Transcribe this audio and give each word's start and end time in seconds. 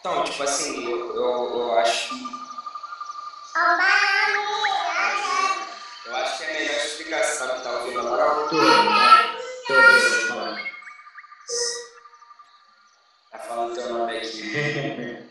Então, 0.00 0.24
tipo 0.24 0.42
assim, 0.42 0.82
eu, 0.82 1.14
eu, 1.14 1.58
eu 1.58 1.78
acho 1.78 2.08
que. 2.08 2.14
Eu 6.06 6.16
acho 6.16 6.38
que 6.38 6.44
é 6.44 6.48
a 6.48 6.52
melhor 6.54 6.76
explicação 6.86 7.54
que 7.54 7.62
tá 7.62 7.70
ouvindo 7.70 8.00
agora. 8.00 8.48
Tudo, 8.48 8.62
né? 8.64 9.36
Tudo, 9.66 10.26
falando. 10.26 10.58
Tá 13.30 13.38
falando 13.40 13.74
teu 13.74 13.88
nome 13.92 14.16
aqui. 14.16 15.28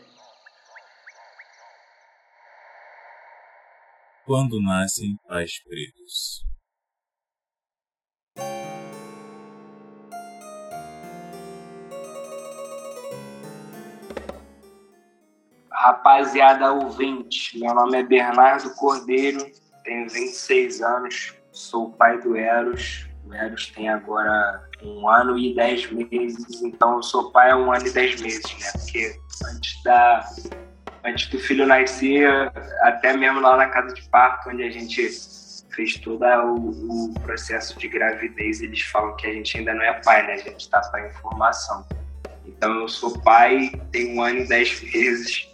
Quando 4.24 4.62
nascem 4.62 5.16
pais 5.26 5.58
pretos. 5.64 6.44
Rapaziada 15.80 16.70
ouvinte, 16.74 17.58
meu 17.58 17.74
nome 17.74 17.96
é 17.96 18.02
Bernardo 18.02 18.68
Cordeiro, 18.74 19.50
tenho 19.82 20.06
26 20.10 20.82
anos, 20.82 21.34
sou 21.52 21.90
pai 21.92 22.20
do 22.20 22.36
Eros. 22.36 23.08
O 23.24 23.32
Eros 23.32 23.68
tem 23.68 23.88
agora 23.88 24.68
um 24.82 25.08
ano 25.08 25.38
e 25.38 25.54
10 25.54 25.90
meses, 25.92 26.62
então 26.62 26.96
eu 26.96 27.02
sou 27.02 27.32
pai 27.32 27.50
há 27.50 27.56
um 27.56 27.72
ano 27.72 27.86
e 27.86 27.90
10 27.90 28.20
meses, 28.20 28.58
né? 28.58 28.70
Porque 28.72 29.16
antes, 29.54 29.82
da, 29.82 30.22
antes 31.02 31.28
do 31.28 31.38
filho 31.38 31.66
nascer, 31.66 32.28
até 32.82 33.16
mesmo 33.16 33.40
lá 33.40 33.56
na 33.56 33.68
casa 33.70 33.94
de 33.94 34.02
parto, 34.10 34.50
onde 34.50 34.62
a 34.62 34.70
gente 34.70 35.08
fez 35.70 35.94
todo 35.94 36.26
o, 36.26 37.08
o 37.08 37.14
processo 37.22 37.78
de 37.78 37.88
gravidez, 37.88 38.60
eles 38.60 38.82
falam 38.82 39.16
que 39.16 39.26
a 39.26 39.32
gente 39.32 39.56
ainda 39.56 39.72
não 39.72 39.82
é 39.82 39.94
pai, 40.02 40.26
né? 40.26 40.34
A 40.34 40.36
gente 40.36 40.60
está 40.60 40.78
pai 40.92 41.08
em 41.08 41.12
formação. 41.14 41.86
Então 42.44 42.80
eu 42.80 42.88
sou 42.88 43.18
pai, 43.20 43.72
tenho 43.90 44.16
um 44.16 44.22
ano 44.22 44.40
e 44.40 44.46
10 44.46 44.82
meses 44.92 45.50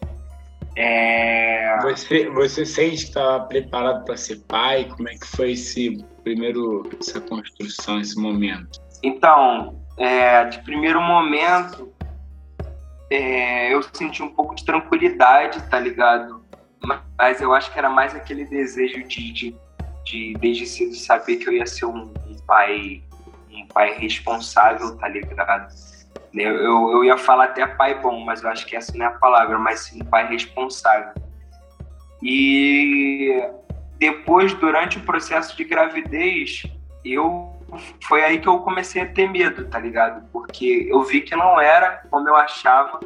é... 0.76 1.78
Você, 1.82 2.28
você 2.28 2.66
sente 2.66 2.96
que 2.96 3.08
estava 3.08 3.44
preparado 3.46 4.04
para 4.04 4.16
ser 4.16 4.40
pai? 4.46 4.84
Como 4.84 5.08
é 5.08 5.14
que 5.14 5.26
foi 5.26 5.52
esse 5.52 6.04
primeiro, 6.22 6.88
essa 7.00 7.20
construção, 7.20 8.00
esse 8.00 8.20
momento? 8.20 8.80
Então, 9.02 9.82
é, 9.96 10.44
de 10.44 10.62
primeiro 10.62 11.00
momento, 11.00 11.92
é, 13.10 13.72
eu 13.72 13.82
senti 13.82 14.22
um 14.22 14.28
pouco 14.28 14.54
de 14.54 14.64
tranquilidade, 14.64 15.62
tá 15.70 15.78
ligado? 15.78 16.44
Mas 17.18 17.40
eu 17.40 17.54
acho 17.54 17.72
que 17.72 17.78
era 17.78 17.88
mais 17.88 18.14
aquele 18.14 18.44
desejo 18.44 19.02
de, 19.04 19.32
de, 19.32 19.56
de 20.04 20.34
desde 20.38 20.66
cedo 20.66 20.94
saber 20.94 21.36
que 21.36 21.48
eu 21.48 21.54
ia 21.54 21.66
ser 21.66 21.86
um, 21.86 22.12
um 22.26 22.36
pai, 22.46 23.02
um 23.50 23.66
pai 23.66 23.94
responsável, 23.98 24.96
tá 24.98 25.08
ligado? 25.08 25.72
Eu, 26.36 26.54
eu, 26.56 26.90
eu, 26.92 27.04
ia 27.04 27.16
falar 27.16 27.44
até 27.44 27.66
pai 27.66 27.98
bom, 28.00 28.20
mas 28.20 28.42
eu 28.42 28.50
acho 28.50 28.66
que 28.66 28.76
essa 28.76 28.96
não 28.96 29.06
é 29.06 29.08
a 29.08 29.12
palavra, 29.12 29.58
mas 29.58 29.80
sim 29.80 30.04
pai 30.04 30.28
responsável. 30.28 31.14
E 32.22 33.42
depois, 33.98 34.52
durante 34.54 34.98
o 34.98 35.02
processo 35.02 35.56
de 35.56 35.64
gravidez, 35.64 36.64
eu 37.04 37.54
foi 38.06 38.22
aí 38.22 38.38
que 38.38 38.48
eu 38.48 38.58
comecei 38.60 39.02
a 39.02 39.06
ter 39.06 39.28
medo, 39.28 39.66
tá 39.66 39.78
ligado? 39.78 40.28
Porque 40.30 40.86
eu 40.88 41.02
vi 41.02 41.20
que 41.22 41.34
não 41.34 41.60
era 41.60 42.02
como 42.10 42.28
eu 42.28 42.36
achava 42.36 43.00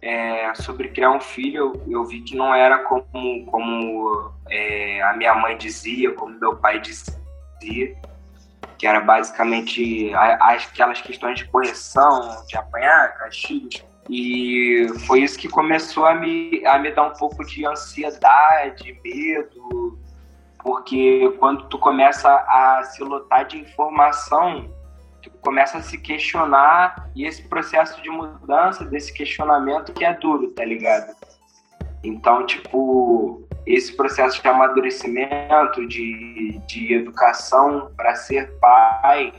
é, 0.00 0.54
sobre 0.54 0.88
criar 0.88 1.10
um 1.10 1.20
filho, 1.20 1.74
eu, 1.74 1.82
eu, 1.88 2.04
vi 2.04 2.20
que 2.20 2.36
não 2.36 2.54
era 2.54 2.78
como, 2.78 3.44
como 3.46 4.32
é, 4.48 5.02
a 5.02 5.14
minha 5.14 5.34
mãe 5.34 5.56
dizia, 5.58 6.12
como 6.12 6.38
meu 6.38 6.56
pai 6.56 6.80
dizia 6.80 7.96
que 8.78 8.86
era 8.86 9.00
basicamente 9.00 10.12
aquelas 10.14 11.00
questões 11.00 11.38
de 11.38 11.46
correção, 11.46 12.44
de 12.46 12.56
apanhar, 12.56 13.16
castigos. 13.18 13.84
E 14.08 14.86
foi 15.06 15.22
isso 15.22 15.38
que 15.38 15.48
começou 15.48 16.06
a 16.06 16.14
me, 16.14 16.64
a 16.64 16.78
me 16.78 16.92
dar 16.92 17.08
um 17.08 17.14
pouco 17.14 17.44
de 17.44 17.66
ansiedade, 17.66 18.98
medo, 19.04 19.98
porque 20.62 21.28
quando 21.38 21.68
tu 21.68 21.78
começa 21.78 22.28
a 22.28 22.82
se 22.84 23.02
lotar 23.02 23.46
de 23.46 23.58
informação, 23.58 24.70
tu 25.22 25.30
começa 25.40 25.78
a 25.78 25.82
se 25.82 25.98
questionar 25.98 27.10
e 27.16 27.24
esse 27.24 27.42
processo 27.48 28.00
de 28.00 28.08
mudança 28.10 28.84
desse 28.84 29.12
questionamento 29.12 29.92
que 29.92 30.04
é 30.04 30.12
duro, 30.14 30.48
tá 30.52 30.64
ligado? 30.64 31.14
Então, 32.02 32.46
tipo, 32.46 33.46
esse 33.66 33.96
processo 33.96 34.40
de 34.40 34.48
amadurecimento, 34.48 35.86
de, 35.88 36.60
de 36.66 36.94
educação 36.94 37.90
para 37.96 38.14
ser 38.14 38.52
pai, 38.60 39.32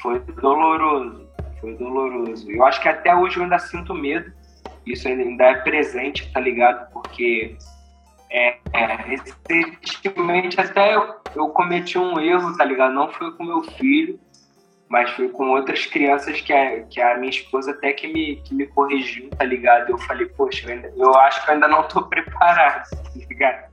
foi 0.00 0.20
doloroso. 0.40 1.28
Foi 1.60 1.74
doloroso. 1.74 2.50
Eu 2.50 2.64
acho 2.64 2.80
que 2.80 2.88
até 2.88 3.14
hoje 3.14 3.36
eu 3.36 3.42
ainda 3.42 3.58
sinto 3.58 3.94
medo. 3.94 4.32
Isso 4.86 5.06
ainda 5.06 5.44
é 5.44 5.54
presente, 5.56 6.32
tá 6.32 6.40
ligado? 6.40 6.90
Porque 6.92 7.56
é, 8.30 8.56
é, 8.72 8.86
recentemente 8.96 10.58
até 10.60 10.94
eu, 10.94 11.16
eu 11.34 11.48
cometi 11.48 11.98
um 11.98 12.18
erro, 12.18 12.56
tá 12.56 12.64
ligado? 12.64 12.94
Não 12.94 13.12
foi 13.12 13.32
com 13.32 13.44
meu 13.44 13.62
filho, 13.62 14.18
mas 14.88 15.10
foi 15.10 15.28
com 15.28 15.50
outras 15.50 15.84
crianças 15.86 16.40
que 16.40 16.52
a, 16.52 16.82
que 16.84 17.00
a 17.00 17.18
minha 17.18 17.30
esposa 17.30 17.72
até 17.72 17.92
que 17.92 18.06
me, 18.08 18.36
que 18.36 18.54
me 18.54 18.66
corrigiu, 18.66 19.28
tá 19.30 19.44
ligado? 19.44 19.90
Eu 19.90 19.98
falei, 19.98 20.26
poxa, 20.26 20.66
eu, 20.66 20.72
ainda, 20.74 20.92
eu 20.96 21.14
acho 21.16 21.44
que 21.44 21.50
eu 21.50 21.54
ainda 21.54 21.68
não 21.68 21.82
tô 21.86 22.02
preparado, 22.08 22.88
tá 22.90 23.10
ligado? 23.14 23.68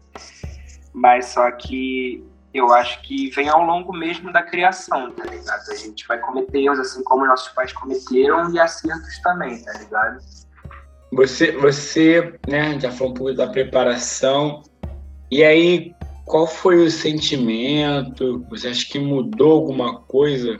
Mas 0.93 1.27
só 1.27 1.49
que 1.51 2.23
eu 2.53 2.73
acho 2.73 3.01
que 3.01 3.29
vem 3.29 3.49
ao 3.49 3.63
longo 3.63 3.93
mesmo 3.93 4.31
da 4.31 4.41
criação, 4.41 5.11
tá 5.11 5.23
ligado? 5.23 5.69
A 5.69 5.75
gente 5.75 6.07
vai 6.07 6.19
cometer 6.19 6.59
erros 6.59 6.79
assim 6.79 7.03
como 7.03 7.25
nossos 7.25 7.49
pais 7.49 7.71
cometeram 7.71 8.53
e 8.53 8.59
acertos 8.59 9.19
também, 9.21 9.61
tá 9.63 9.73
ligado? 9.73 10.19
Você, 11.11 11.51
você, 11.53 12.37
né, 12.47 12.77
já 12.79 12.91
falou 12.91 13.11
um 13.11 13.15
pouco 13.15 13.33
da 13.33 13.47
preparação. 13.47 14.63
E 15.31 15.43
aí, 15.43 15.93
qual 16.25 16.45
foi 16.45 16.77
o 16.77 16.91
sentimento? 16.91 18.45
Você 18.49 18.67
acha 18.67 18.85
que 18.89 18.99
mudou 18.99 19.53
alguma 19.53 19.99
coisa 20.01 20.57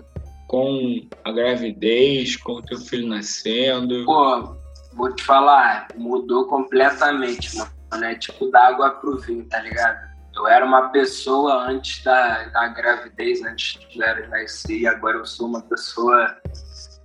com 0.55 1.05
a 1.25 1.31
gravidez, 1.33 2.37
com 2.37 2.53
o 2.53 2.61
teu 2.61 2.77
filho 2.77 3.09
nascendo? 3.09 4.05
Pô, 4.05 4.55
vou 4.93 5.13
te 5.13 5.21
falar, 5.21 5.89
mudou 5.97 6.47
completamente, 6.47 7.57
mano. 7.57 7.73
É 8.05 8.15
tipo 8.15 8.49
da 8.49 8.67
água 8.67 8.89
pro 8.91 9.17
vinho, 9.17 9.43
tá 9.49 9.59
ligado? 9.59 9.99
Eu 10.33 10.47
era 10.47 10.65
uma 10.65 10.89
pessoa 10.89 11.69
antes 11.69 12.01
da, 12.05 12.45
da 12.45 12.67
gravidez, 12.69 13.43
antes 13.43 13.79
de 13.89 13.99
nascer, 14.29 14.79
e 14.79 14.87
agora 14.87 15.17
eu 15.17 15.25
sou 15.25 15.47
uma 15.47 15.61
pessoa, 15.61 16.33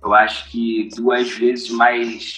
eu 0.01 0.13
acho 0.13 0.49
que 0.49 0.87
duas 0.95 1.29
vezes 1.31 1.69
mais 1.71 2.37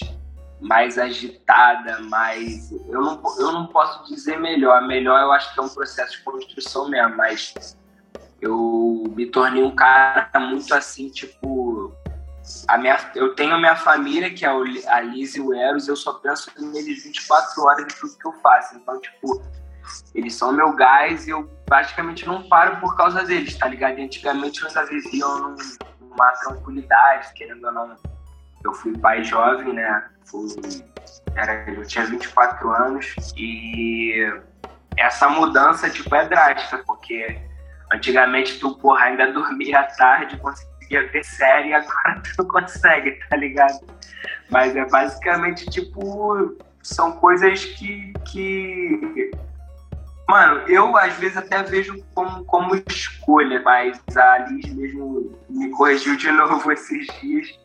mais 0.60 0.98
agitada, 0.98 2.00
mais. 2.00 2.72
Eu 2.88 3.02
não, 3.02 3.22
eu 3.38 3.52
não 3.52 3.66
posso 3.66 4.04
dizer 4.08 4.40
melhor. 4.40 4.86
Melhor 4.86 5.20
eu 5.20 5.30
acho 5.30 5.52
que 5.52 5.60
é 5.60 5.62
um 5.62 5.68
processo 5.68 6.16
de 6.16 6.22
construção 6.22 6.88
mesmo, 6.88 7.16
mas 7.16 7.76
eu 8.40 9.04
me 9.16 9.26
tornei 9.26 9.62
um 9.62 9.74
cara 9.74 10.30
muito 10.40 10.74
assim, 10.74 11.08
tipo. 11.08 11.92
A 12.68 12.76
minha, 12.76 12.98
eu 13.14 13.34
tenho 13.34 13.54
a 13.54 13.58
minha 13.58 13.74
família, 13.74 14.32
que 14.32 14.44
é 14.44 14.48
a 14.48 15.00
Liz 15.00 15.34
e 15.34 15.40
o 15.40 15.54
Eros, 15.54 15.88
eu 15.88 15.96
só 15.96 16.12
penso 16.14 16.50
neles 16.58 17.02
24 17.02 17.62
horas 17.62 17.84
em 17.84 17.98
tudo 17.98 18.18
que 18.18 18.26
eu 18.26 18.32
faço. 18.34 18.76
Então, 18.76 19.00
tipo, 19.00 19.42
eles 20.14 20.34
são 20.34 20.52
meu 20.52 20.74
gás 20.74 21.26
e 21.26 21.30
eu 21.30 21.48
praticamente 21.64 22.26
não 22.26 22.46
paro 22.46 22.78
por 22.80 22.96
causa 22.96 23.24
deles, 23.24 23.56
tá 23.56 23.66
ligado? 23.66 23.98
E 23.98 24.04
antigamente 24.04 24.60
eu 24.60 24.68
ainda 24.68 24.84
vivia 24.84 25.26
num, 25.26 25.56
numa 26.00 26.32
tranquilidade, 26.32 27.32
querendo 27.34 27.64
ou 27.64 27.72
não. 27.72 27.96
Eu 28.62 28.74
fui 28.74 28.96
pai 28.98 29.24
jovem, 29.24 29.72
né? 29.72 30.10
Fui, 30.26 30.48
era, 31.34 31.70
eu 31.70 31.86
tinha 31.86 32.04
24 32.04 32.70
anos 32.70 33.14
e 33.36 34.14
essa 34.96 35.28
mudança, 35.28 35.90
tipo, 35.90 36.14
é 36.14 36.28
drástica, 36.28 36.82
porque 36.86 37.40
Antigamente 37.94 38.58
tu, 38.58 38.76
porra, 38.78 39.04
ainda 39.04 39.30
dormia 39.32 39.78
à 39.78 39.84
tarde, 39.84 40.36
conseguia 40.38 41.06
ver 41.12 41.24
série, 41.24 41.72
agora 41.74 42.20
tu 42.22 42.42
não 42.42 42.48
consegue, 42.48 43.12
tá 43.30 43.36
ligado? 43.36 43.86
Mas 44.50 44.74
é 44.74 44.84
basicamente 44.86 45.66
tipo. 45.66 46.56
São 46.82 47.12
coisas 47.12 47.64
que. 47.64 48.12
que... 48.26 49.30
Mano, 50.28 50.62
eu 50.68 50.96
às 50.96 51.14
vezes 51.14 51.36
até 51.36 51.62
vejo 51.62 52.02
como, 52.14 52.44
como 52.44 52.74
escolha, 52.88 53.62
mas 53.62 54.00
a 54.16 54.38
Liz 54.38 54.72
mesmo 54.74 55.38
me 55.48 55.70
corrigiu 55.70 56.16
de 56.16 56.30
novo 56.32 56.72
esses 56.72 57.06
dias 57.20 57.58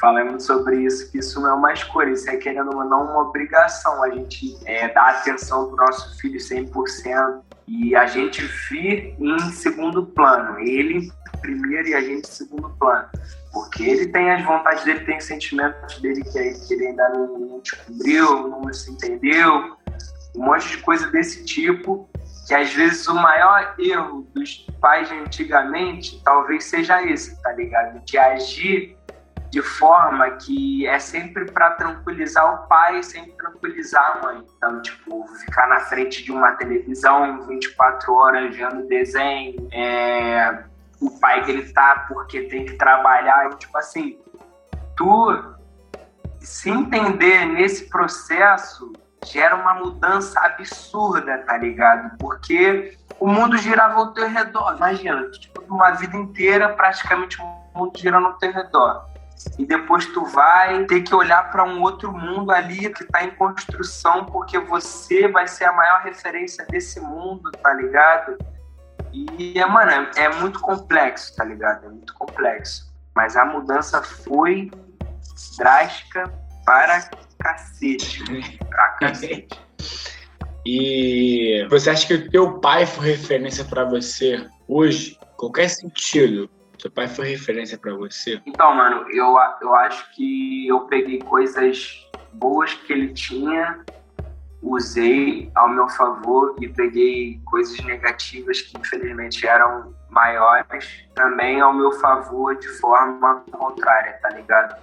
falando 0.00 0.40
sobre 0.40 0.84
isso, 0.84 1.12
que 1.12 1.18
isso 1.18 1.40
não 1.40 1.50
é 1.50 1.52
uma 1.52 1.72
escolha, 1.72 2.10
isso 2.10 2.28
é 2.28 2.36
querendo 2.36 2.74
ou 2.74 2.84
não 2.84 3.04
uma 3.04 3.20
obrigação, 3.20 4.02
a 4.02 4.10
gente 4.10 4.58
é, 4.64 4.88
dar 4.88 5.10
atenção 5.10 5.68
pro 5.68 5.76
nosso 5.76 6.18
filho 6.18 6.38
100%, 6.38 7.42
e 7.72 7.96
a 7.96 8.04
gente 8.04 8.42
vir 8.68 9.16
em 9.18 9.38
segundo 9.50 10.04
plano, 10.04 10.58
ele 10.58 10.98
em 10.98 11.40
primeiro 11.40 11.88
e 11.88 11.94
a 11.94 12.02
gente 12.02 12.28
em 12.28 12.30
segundo 12.30 12.68
plano. 12.78 13.08
Porque 13.50 13.82
ele 13.82 14.08
tem 14.08 14.30
as 14.30 14.44
vontades 14.44 14.84
dele, 14.84 15.00
tem 15.00 15.16
os 15.16 15.24
sentimentos 15.24 15.98
dele 16.00 16.22
que, 16.22 16.30
que 16.66 16.74
ele 16.74 16.88
ainda 16.88 17.08
não, 17.08 17.60
descobriu, 17.60 18.48
não 18.48 18.72
se 18.72 18.90
entendeu, 18.90 19.74
um 20.36 20.44
monte 20.44 20.68
de 20.68 20.78
coisa 20.78 21.10
desse 21.10 21.46
tipo, 21.46 22.10
que 22.46 22.54
às 22.54 22.74
vezes 22.74 23.08
o 23.08 23.14
maior 23.14 23.74
erro 23.78 24.28
dos 24.34 24.66
pais 24.78 25.10
antigamente 25.10 26.20
talvez 26.22 26.64
seja 26.64 27.02
esse, 27.02 27.40
tá 27.42 27.52
ligado? 27.52 28.04
De 28.04 28.18
agir 28.18 28.98
de 29.52 29.60
forma 29.60 30.30
que 30.30 30.86
é 30.86 30.98
sempre 30.98 31.44
para 31.44 31.72
tranquilizar 31.72 32.54
o 32.54 32.66
pai, 32.66 33.02
sempre 33.02 33.32
tranquilizar 33.32 34.16
a 34.16 34.22
mãe. 34.22 34.46
Então, 34.56 34.80
tipo, 34.80 35.26
ficar 35.40 35.68
na 35.68 35.78
frente 35.80 36.24
de 36.24 36.32
uma 36.32 36.52
televisão 36.52 37.46
24 37.46 38.14
horas 38.14 38.56
vendo 38.56 38.88
desenho, 38.88 39.68
é, 39.70 40.64
o 40.98 41.10
pai 41.20 41.44
gritar 41.44 42.08
porque 42.08 42.44
tem 42.44 42.64
que 42.64 42.78
trabalhar, 42.78 43.50
tipo 43.58 43.76
assim, 43.76 44.18
tu 44.96 45.54
se 46.40 46.70
entender 46.70 47.44
nesse 47.44 47.90
processo 47.90 48.90
gera 49.22 49.54
uma 49.54 49.74
mudança 49.74 50.40
absurda, 50.40 51.44
tá 51.46 51.58
ligado? 51.58 52.16
Porque 52.16 52.96
o 53.20 53.28
mundo 53.28 53.58
girava 53.58 53.96
ao 53.96 54.14
teu 54.14 54.28
redor. 54.30 54.76
Imagina, 54.76 55.30
tipo, 55.30 55.62
uma 55.68 55.90
vida 55.90 56.16
inteira 56.16 56.70
praticamente 56.70 57.38
o 57.38 57.78
mundo 57.78 57.92
girando 57.98 58.28
ao 58.28 58.38
teu 58.38 58.50
redor 58.50 59.11
e 59.58 59.64
depois 59.66 60.06
tu 60.06 60.24
vai 60.26 60.84
ter 60.84 61.02
que 61.02 61.14
olhar 61.14 61.50
para 61.50 61.64
um 61.64 61.82
outro 61.82 62.12
mundo 62.12 62.50
ali 62.50 62.92
que 62.92 63.02
está 63.02 63.24
em 63.24 63.30
construção, 63.30 64.24
porque 64.26 64.58
você 64.58 65.28
vai 65.28 65.46
ser 65.48 65.64
a 65.64 65.72
maior 65.72 66.02
referência 66.02 66.64
desse 66.66 67.00
mundo, 67.00 67.50
tá 67.50 67.72
ligado? 67.74 68.38
E, 69.12 69.54
mano, 69.66 70.08
é, 70.16 70.28
muito 70.36 70.60
complexo, 70.60 71.34
tá 71.36 71.44
ligado? 71.44 71.86
É 71.86 71.88
muito 71.88 72.14
complexo. 72.14 72.90
Mas 73.14 73.36
a 73.36 73.44
mudança 73.44 74.02
foi 74.02 74.70
drástica 75.58 76.32
para 76.64 77.10
cacete. 77.38 78.24
Pra 78.68 78.88
cacete. 79.00 79.60
E 80.64 81.66
você 81.68 81.90
acha 81.90 82.06
que 82.06 82.14
o 82.14 82.30
teu 82.30 82.60
pai 82.60 82.86
foi 82.86 83.10
referência 83.10 83.64
para 83.64 83.84
você 83.84 84.46
hoje? 84.68 85.18
Qualquer 85.36 85.68
sentido? 85.68 86.48
Seu 86.82 86.90
pai 86.90 87.06
foi 87.06 87.28
referência 87.28 87.78
para 87.78 87.94
você? 87.94 88.42
Então, 88.44 88.74
mano, 88.74 89.08
eu, 89.12 89.36
eu 89.60 89.72
acho 89.76 90.10
que 90.10 90.66
eu 90.66 90.80
peguei 90.80 91.20
coisas 91.20 92.10
boas 92.32 92.74
que 92.74 92.92
ele 92.92 93.12
tinha, 93.12 93.84
usei 94.60 95.48
ao 95.54 95.68
meu 95.68 95.88
favor 95.90 96.56
e 96.60 96.66
peguei 96.66 97.40
coisas 97.44 97.78
negativas 97.84 98.62
que 98.62 98.76
infelizmente 98.76 99.46
eram 99.46 99.94
maiores 100.10 101.06
também 101.14 101.60
ao 101.60 101.72
meu 101.72 101.92
favor 101.92 102.56
de 102.56 102.66
forma 102.80 103.44
contrária, 103.52 104.18
tá 104.20 104.30
ligado? 104.30 104.82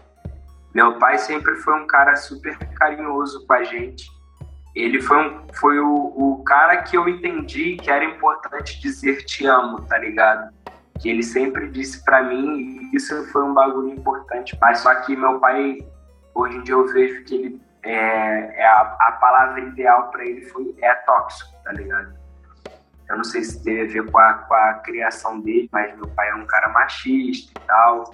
Meu 0.74 0.98
pai 1.00 1.18
sempre 1.18 1.54
foi 1.58 1.82
um 1.82 1.86
cara 1.86 2.16
super 2.16 2.58
carinhoso 2.76 3.46
com 3.46 3.54
a 3.54 3.64
gente. 3.64 4.10
Ele 4.74 5.02
foi, 5.02 5.18
um, 5.18 5.48
foi 5.54 5.80
o, 5.82 6.14
o 6.16 6.44
cara 6.46 6.78
que 6.78 6.96
eu 6.96 7.10
entendi 7.10 7.76
que 7.76 7.92
era 7.92 8.06
importante 8.06 8.80
dizer 8.80 9.26
te 9.26 9.46
amo, 9.46 9.82
tá 9.82 9.98
ligado? 9.98 10.58
Que 11.00 11.10
ele 11.10 11.24
sempre 11.24 11.70
disse 11.70 12.04
para 12.04 12.22
mim, 12.24 12.90
isso 12.94 13.26
foi 13.32 13.44
um 13.44 13.54
bagulho 13.54 13.90
importante. 13.90 14.58
Mas 14.62 14.80
só 14.80 14.94
que 15.02 15.16
meu 15.16 15.40
pai, 15.40 15.78
hoje 16.34 16.58
em 16.58 16.64
dia 16.64 16.76
eu 16.76 16.88
vejo 16.88 17.24
que 17.24 17.36
ele 17.36 17.62
é, 17.84 18.62
é 18.62 18.66
a, 18.66 18.98
a, 19.00 19.12
palavra 19.14 19.62
ideal 19.62 20.12
para 20.12 20.26
ele 20.26 20.42
foi 20.48 20.76
é 20.82 20.94
tóxico, 20.94 21.52
tá 21.64 21.72
ligado? 21.72 22.14
Eu 23.10 23.18
não 23.18 23.24
sei 23.24 23.44
se 23.44 23.64
teve 23.64 23.82
a 23.82 24.04
ver 24.04 24.12
com 24.12 24.20
a, 24.20 24.34
com 24.34 24.54
a 24.54 24.74
criação 24.76 25.40
dele, 25.40 25.70
mas 25.72 25.96
meu 25.96 26.08
pai 26.10 26.30
é 26.30 26.36
um 26.36 26.46
cara 26.46 26.70
machista 26.70 27.52
e 27.58 27.66
tal. 27.66 28.14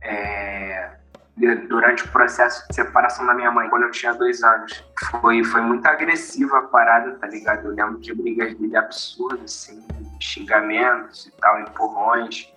É, 0.00 0.90
durante 1.36 2.04
o 2.04 2.08
processo 2.08 2.66
de 2.68 2.74
separação 2.74 3.26
da 3.26 3.34
minha 3.34 3.50
mãe, 3.50 3.68
quando 3.68 3.84
eu 3.84 3.90
tinha 3.90 4.12
dois 4.12 4.42
anos, 4.42 4.84
foi, 5.20 5.42
foi 5.42 5.60
muito 5.62 5.86
agressiva 5.86 6.58
a 6.58 6.62
parada, 6.62 7.12
tá 7.12 7.26
ligado? 7.26 7.66
Eu 7.66 7.74
lembro 7.74 7.98
de 7.98 8.14
brigas 8.14 8.54
dele 8.54 8.76
absurdas, 8.76 9.44
assim, 9.44 9.82
xingamentos 10.20 11.26
e 11.26 11.30
tal, 11.40 11.60
empurrões, 11.60 12.52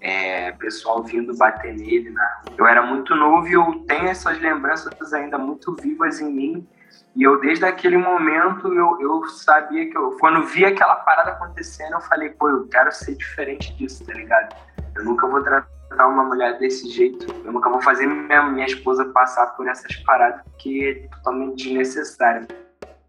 é, 0.00 0.52
pessoal 0.52 1.02
vindo 1.02 1.36
bater 1.36 1.74
nele 1.74 2.10
na 2.10 2.42
rua. 2.46 2.56
Eu 2.58 2.66
era 2.66 2.82
muito 2.82 3.14
novo 3.14 3.46
e 3.46 3.52
eu 3.52 3.84
tenho 3.86 4.08
essas 4.08 4.38
lembranças 4.40 5.12
ainda 5.12 5.36
muito 5.38 5.74
vivas 5.74 6.20
em 6.20 6.32
mim. 6.32 6.68
E 7.14 7.22
eu, 7.22 7.40
desde 7.40 7.64
aquele 7.64 7.96
momento, 7.96 8.72
eu, 8.74 9.00
eu 9.00 9.24
sabia 9.28 9.88
que 9.88 9.96
eu, 9.96 10.16
quando 10.18 10.44
vi 10.44 10.64
aquela 10.64 10.96
parada 10.96 11.30
acontecendo, 11.30 11.92
eu 11.92 12.00
falei, 12.00 12.30
pô, 12.30 12.48
eu 12.48 12.66
quero 12.66 12.90
ser 12.90 13.14
diferente 13.14 13.72
disso, 13.76 14.04
tá 14.04 14.12
ligado? 14.12 14.54
Eu 14.96 15.04
nunca 15.04 15.26
vou 15.26 15.42
tratar 15.42 15.68
uma 16.02 16.24
mulher 16.24 16.58
desse 16.58 16.88
jeito. 16.90 17.26
Eu 17.44 17.52
nunca 17.52 17.70
vou 17.70 17.80
fazer 17.80 18.06
minha, 18.06 18.42
minha 18.42 18.66
esposa 18.66 19.04
passar 19.06 19.48
por 19.56 19.68
essas 19.68 19.94
paradas, 19.96 20.42
porque 20.44 21.04
é 21.04 21.08
totalmente 21.16 21.64
desnecessário. 21.64 22.46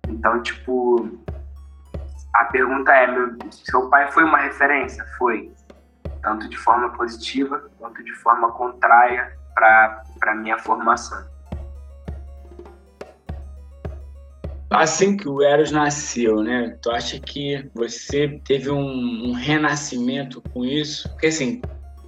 Então, 0.08 0.42
tipo, 0.42 1.10
a 2.36 2.46
pergunta 2.46 2.92
é: 2.92 3.08
meu, 3.08 3.38
seu 3.52 3.90
pai 3.90 4.12
foi 4.12 4.24
uma 4.24 4.38
referência? 4.38 5.06
Foi. 5.18 5.52
Tanto 6.22 6.50
de 6.50 6.58
forma 6.58 6.90
positiva 6.90 7.70
quanto 7.78 8.04
de 8.04 8.14
forma 8.16 8.52
contrária 8.52 9.38
para 9.54 10.36
minha 10.36 10.58
formação. 10.58 11.24
Assim 14.70 15.16
que 15.16 15.30
o 15.30 15.42
Eros 15.42 15.72
nasceu, 15.72 16.42
né? 16.42 16.78
Tu 16.82 16.92
acha 16.92 17.20
que 17.20 17.70
você 17.74 18.42
teve 18.44 18.70
um, 18.70 19.30
um 19.30 19.32
renascimento 19.32 20.42
com 20.42 20.66
isso? 20.66 21.08
Porque 21.10 21.28
assim, 21.28 21.62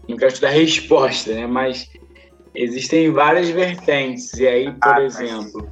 não 0.07 0.17
quero 0.17 0.33
te 0.33 0.41
dar 0.41 0.49
resposta, 0.51 1.33
né? 1.33 1.45
Mas 1.47 1.89
existem 2.55 3.11
várias 3.11 3.49
vertentes. 3.49 4.33
E 4.33 4.47
aí, 4.47 4.71
por 4.71 4.93
ah, 4.93 5.01
exemplo, 5.01 5.69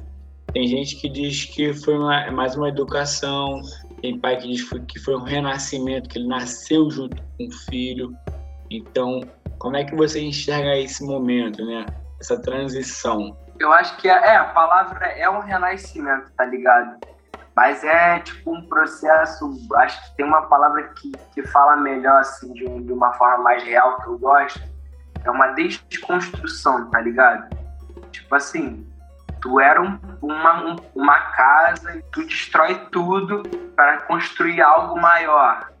tem 0.52 0.66
gente 0.66 0.96
que 0.96 1.08
diz 1.08 1.44
que 1.44 1.72
foi 1.72 1.98
uma, 1.98 2.30
mais 2.30 2.56
uma 2.56 2.68
educação, 2.68 3.60
tem 4.00 4.18
pai 4.18 4.36
que 4.36 4.48
diz 4.48 4.62
que 4.88 4.98
foi 5.00 5.16
um 5.16 5.22
renascimento, 5.22 6.08
que 6.08 6.18
ele 6.18 6.28
nasceu 6.28 6.90
junto 6.90 7.22
com 7.36 7.46
o 7.46 7.52
filho. 7.68 8.12
Então, 8.70 9.20
como 9.58 9.76
é 9.76 9.84
que 9.84 9.94
você 9.94 10.20
enxerga 10.20 10.76
esse 10.78 11.04
momento, 11.04 11.64
né? 11.64 11.86
Essa 12.20 12.40
transição? 12.40 13.36
Eu 13.58 13.72
acho 13.72 13.96
que 13.96 14.08
é, 14.08 14.36
a 14.36 14.44
palavra 14.44 15.06
é 15.06 15.28
um 15.28 15.40
renascimento, 15.40 16.30
tá 16.36 16.44
ligado? 16.44 16.98
Mas 17.56 17.82
é 17.82 18.18
tipo 18.18 18.54
um 18.54 18.68
processo, 18.68 19.50
acho 19.76 20.10
que 20.10 20.16
tem 20.18 20.26
uma 20.26 20.42
palavra 20.42 20.82
que, 20.88 21.10
que 21.32 21.42
fala 21.46 21.74
melhor, 21.76 22.20
assim, 22.20 22.52
de, 22.52 22.82
de 22.82 22.92
uma 22.92 23.14
forma 23.14 23.42
mais 23.44 23.62
real 23.62 23.96
que 24.02 24.08
eu 24.08 24.18
gosto. 24.18 24.60
É 25.24 25.30
uma 25.30 25.48
desconstrução, 25.48 26.90
tá 26.90 27.00
ligado? 27.00 27.48
Tipo 28.12 28.34
assim, 28.34 28.86
tu 29.40 29.58
era 29.58 29.80
um, 29.80 29.98
uma, 30.20 30.76
uma 30.94 31.18
casa 31.32 31.96
e 31.96 32.02
tu 32.12 32.26
destrói 32.26 32.74
tudo 32.92 33.42
para 33.74 34.02
construir 34.02 34.60
algo 34.60 35.00
maior. 35.00 35.72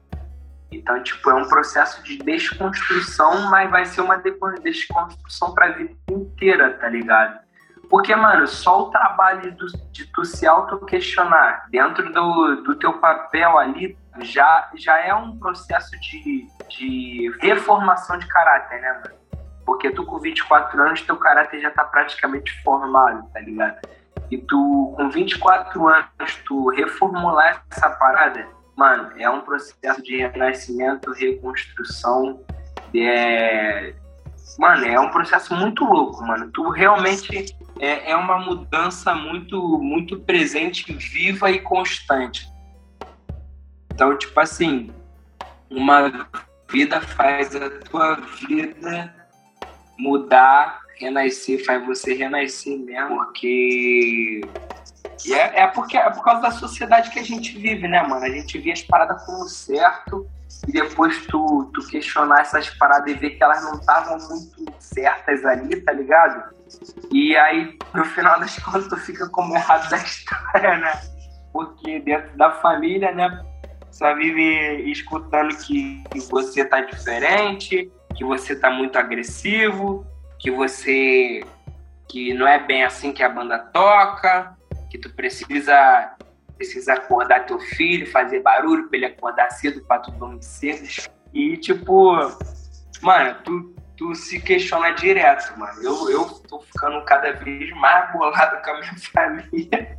Então, 0.72 1.00
tipo, 1.02 1.30
é 1.30 1.34
um 1.34 1.46
processo 1.46 2.02
de 2.02 2.18
desconstrução, 2.18 3.50
mas 3.50 3.70
vai 3.70 3.84
ser 3.84 4.00
uma 4.00 4.16
desconstrução 4.62 5.54
para 5.54 5.66
a 5.66 5.72
vida 5.72 5.94
inteira, 6.10 6.72
tá 6.78 6.88
ligado? 6.88 7.45
Porque, 7.88 8.14
mano, 8.14 8.46
só 8.46 8.82
o 8.82 8.90
trabalho 8.90 9.54
do, 9.54 9.66
de 9.92 10.06
tu 10.12 10.24
se 10.24 10.46
auto-questionar 10.46 11.66
dentro 11.70 12.12
do, 12.12 12.62
do 12.62 12.74
teu 12.74 12.94
papel 12.94 13.58
ali 13.58 13.96
já, 14.20 14.70
já 14.74 14.98
é 14.98 15.14
um 15.14 15.38
processo 15.38 15.90
de, 16.00 16.48
de 16.68 17.30
reformação 17.40 18.18
de 18.18 18.26
caráter, 18.26 18.80
né, 18.80 18.92
mano? 19.04 19.16
Porque 19.64 19.90
tu 19.90 20.04
com 20.04 20.18
24 20.18 20.80
anos, 20.80 21.02
teu 21.02 21.16
caráter 21.16 21.60
já 21.60 21.70
tá 21.70 21.84
praticamente 21.84 22.62
formado, 22.62 23.28
tá 23.32 23.40
ligado? 23.40 23.78
E 24.30 24.38
tu, 24.38 24.94
com 24.96 25.08
24 25.08 25.88
anos, 25.88 26.36
tu 26.46 26.68
reformular 26.70 27.64
essa 27.70 27.90
parada, 27.90 28.46
mano, 28.76 29.12
é 29.16 29.28
um 29.30 29.40
processo 29.40 30.02
de 30.02 30.16
renascimento, 30.18 31.12
reconstrução, 31.12 32.40
é... 32.94 33.94
Mano, 34.58 34.86
é 34.86 34.98
um 34.98 35.10
processo 35.10 35.54
muito 35.54 35.84
louco, 35.84 36.24
mano. 36.24 36.50
Tu 36.50 36.68
realmente 36.70 37.54
é, 37.78 38.10
é 38.10 38.16
uma 38.16 38.38
mudança 38.38 39.14
muito, 39.14 39.78
muito 39.78 40.18
presente, 40.20 40.92
viva 40.92 41.50
e 41.50 41.60
constante. 41.60 42.48
Então, 43.92 44.16
tipo 44.16 44.38
assim, 44.40 44.90
uma 45.70 46.28
vida 46.70 47.00
faz 47.00 47.54
a 47.54 47.70
tua 47.70 48.16
vida 48.48 49.14
mudar, 49.98 50.80
renascer, 50.98 51.64
faz 51.64 51.84
você 51.86 52.14
renascer 52.14 52.78
mesmo, 52.78 53.16
porque. 53.16 54.40
É, 55.28 55.62
é, 55.62 55.66
porque, 55.68 55.96
é 55.96 56.10
por 56.10 56.22
causa 56.22 56.42
da 56.42 56.50
sociedade 56.50 57.10
que 57.10 57.18
a 57.18 57.24
gente 57.24 57.58
vive, 57.58 57.88
né, 57.88 58.02
mano? 58.02 58.24
A 58.24 58.30
gente 58.30 58.58
vê 58.58 58.72
as 58.72 58.82
paradas 58.82 59.24
como 59.24 59.48
certo 59.48 60.26
e 60.66 60.72
depois 60.72 61.26
tu, 61.26 61.70
tu 61.74 61.86
questionar 61.88 62.40
essas 62.40 62.70
paradas 62.70 63.10
e 63.10 63.14
ver 63.14 63.30
que 63.30 63.42
elas 63.42 63.62
não 63.64 63.74
estavam 63.74 64.18
muito 64.28 64.66
certas 64.78 65.44
ali, 65.44 65.80
tá 65.80 65.92
ligado? 65.92 66.54
E 67.12 67.36
aí, 67.36 67.78
no 67.94 68.04
final 68.04 68.38
das 68.40 68.58
contas, 68.58 68.88
tu 68.88 68.96
fica 68.96 69.28
como 69.28 69.54
errado 69.54 69.88
da 69.88 69.96
história, 70.02 70.78
né? 70.78 70.92
Porque 71.52 72.00
dentro 72.00 72.36
da 72.36 72.50
família, 72.52 73.12
né, 73.12 73.44
só 73.90 74.14
vive 74.14 74.90
escutando 74.90 75.56
que 75.56 76.02
você 76.28 76.64
tá 76.64 76.80
diferente, 76.82 77.90
que 78.14 78.24
você 78.24 78.54
tá 78.54 78.70
muito 78.70 78.98
agressivo, 78.98 80.06
que 80.38 80.50
você 80.50 81.42
que 82.08 82.32
não 82.34 82.46
é 82.46 82.58
bem 82.58 82.84
assim 82.84 83.12
que 83.12 83.22
a 83.22 83.28
banda 83.28 83.58
toca, 83.58 84.56
que 84.90 84.98
tu 84.98 85.14
precisa 85.14 86.14
precisa 86.56 86.94
acordar 86.94 87.44
teu 87.44 87.60
filho, 87.60 88.10
fazer 88.10 88.40
barulho 88.40 88.88
para 88.88 88.96
ele 88.96 89.06
acordar 89.06 89.50
cedo 89.50 89.82
para 89.82 90.00
tu 90.00 90.10
dormir 90.12 90.42
cedo. 90.42 90.88
E 91.34 91.56
tipo, 91.58 92.16
mano, 93.02 93.36
tu 93.44 93.76
tu 93.96 94.14
se 94.14 94.40
questiona 94.40 94.90
direto, 94.90 95.58
mano. 95.58 95.82
Eu, 95.82 96.10
eu 96.10 96.24
tô 96.48 96.60
ficando 96.60 97.02
cada 97.04 97.32
vez 97.32 97.70
mais 97.76 98.12
bolado 98.12 98.62
com 98.62 98.70
a 98.70 98.80
minha 98.80 98.94
família. 99.12 99.98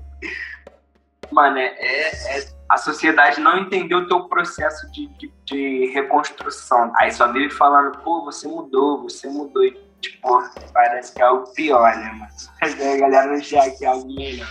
Mano, 1.32 1.58
é, 1.58 1.67
é, 1.67 2.39
é 2.39 2.58
a 2.70 2.77
sociedade 2.77 3.39
não 3.39 3.60
entendeu 3.60 4.00
o 4.00 4.08
teu 4.08 4.27
processo 4.27 4.89
de, 4.91 5.08
de, 5.17 5.32
de, 5.46 5.91
reconstrução. 5.94 6.91
Aí 6.98 7.12
só 7.12 7.32
vive 7.32 7.50
falando, 7.53 7.98
pô, 8.00 8.24
você 8.24 8.48
mudou, 8.48 9.03
você 9.03 9.27
mudou. 9.27 9.63
E, 9.63 9.72
tipo, 10.01 10.44
parece 10.74 11.13
que 11.13 11.22
é 11.22 11.29
o 11.29 11.44
pior, 11.53 11.96
né, 11.96 12.12
mano? 12.12 12.32
Mas 12.62 12.82
a 12.82 12.98
galera 12.98 13.27
não 13.27 13.41
já 13.41 13.70
que 13.72 13.86
é 13.86 13.88
algo 13.88 14.13
melhor. 14.13 14.48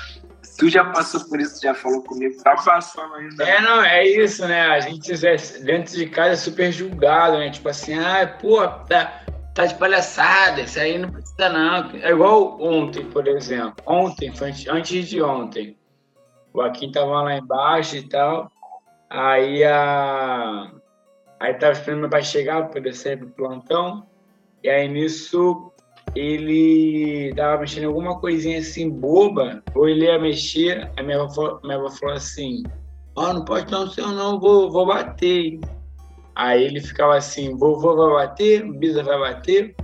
Tu 0.58 0.68
já 0.68 0.84
passou 0.84 1.24
por 1.28 1.40
isso, 1.40 1.60
já 1.60 1.74
falou 1.74 2.02
comigo, 2.02 2.42
tá 2.42 2.54
passando 2.56 3.14
ainda. 3.14 3.44
É, 3.44 3.60
não, 3.60 3.82
é 3.82 4.06
isso, 4.06 4.46
né? 4.46 4.62
A 4.68 4.80
gente 4.80 5.12
é, 5.12 5.36
dentro 5.62 5.94
de 5.94 6.06
casa 6.06 6.32
é 6.32 6.36
super 6.36 6.72
julgado, 6.72 7.38
né? 7.38 7.50
Tipo 7.50 7.68
assim, 7.68 7.98
ah, 7.98 8.26
pô, 8.40 8.66
tá, 8.66 9.22
tá 9.54 9.66
de 9.66 9.74
palhaçada, 9.74 10.62
isso 10.62 10.78
aí 10.78 10.98
não 10.98 11.10
precisa 11.10 11.48
não. 11.48 11.90
É 12.00 12.10
igual 12.10 12.60
ontem, 12.60 13.04
por 13.04 13.28
exemplo. 13.28 13.74
Ontem, 13.86 14.34
foi 14.34 14.52
antes 14.68 15.08
de 15.08 15.22
ontem. 15.22 15.76
O 16.54 16.62
Joaquim 16.62 16.90
tava 16.90 17.22
lá 17.22 17.36
embaixo 17.36 17.96
e 17.96 18.08
tal. 18.08 18.50
Aí 19.10 19.62
a. 19.62 20.70
Aí 21.38 21.52
tava 21.54 21.72
esperando 21.72 22.00
meu 22.00 22.08
pai 22.08 22.22
chegar 22.22 22.68
para 22.68 22.92
sair 22.94 23.18
pro 23.18 23.28
plantão. 23.28 24.06
E 24.62 24.70
aí 24.70 24.88
nisso 24.88 25.70
ele 26.16 27.34
tava 27.34 27.60
mexendo 27.60 27.82
em 27.82 27.86
alguma 27.86 28.18
coisinha 28.18 28.58
assim 28.58 28.88
boba, 28.88 29.62
ou 29.74 29.86
ele 29.86 30.06
ia 30.06 30.18
mexer, 30.18 30.90
a 30.96 31.02
minha 31.02 31.20
avó, 31.20 31.60
minha 31.62 31.76
avó 31.76 31.90
falou 31.90 32.16
assim, 32.16 32.70
ó, 33.14 33.30
oh, 33.30 33.32
não 33.34 33.44
pode 33.44 33.70
não, 33.70 33.86
senhor 33.86 34.12
não, 34.12 34.40
vou, 34.40 34.70
vou 34.70 34.86
bater. 34.86 35.60
Aí 36.34 36.64
ele 36.64 36.80
ficava 36.80 37.16
assim, 37.16 37.56
vovô 37.56 37.94
vai 37.96 38.26
bater, 38.26 38.70
Bisa 38.78 39.02
vai 39.02 39.18
bater. 39.18 39.76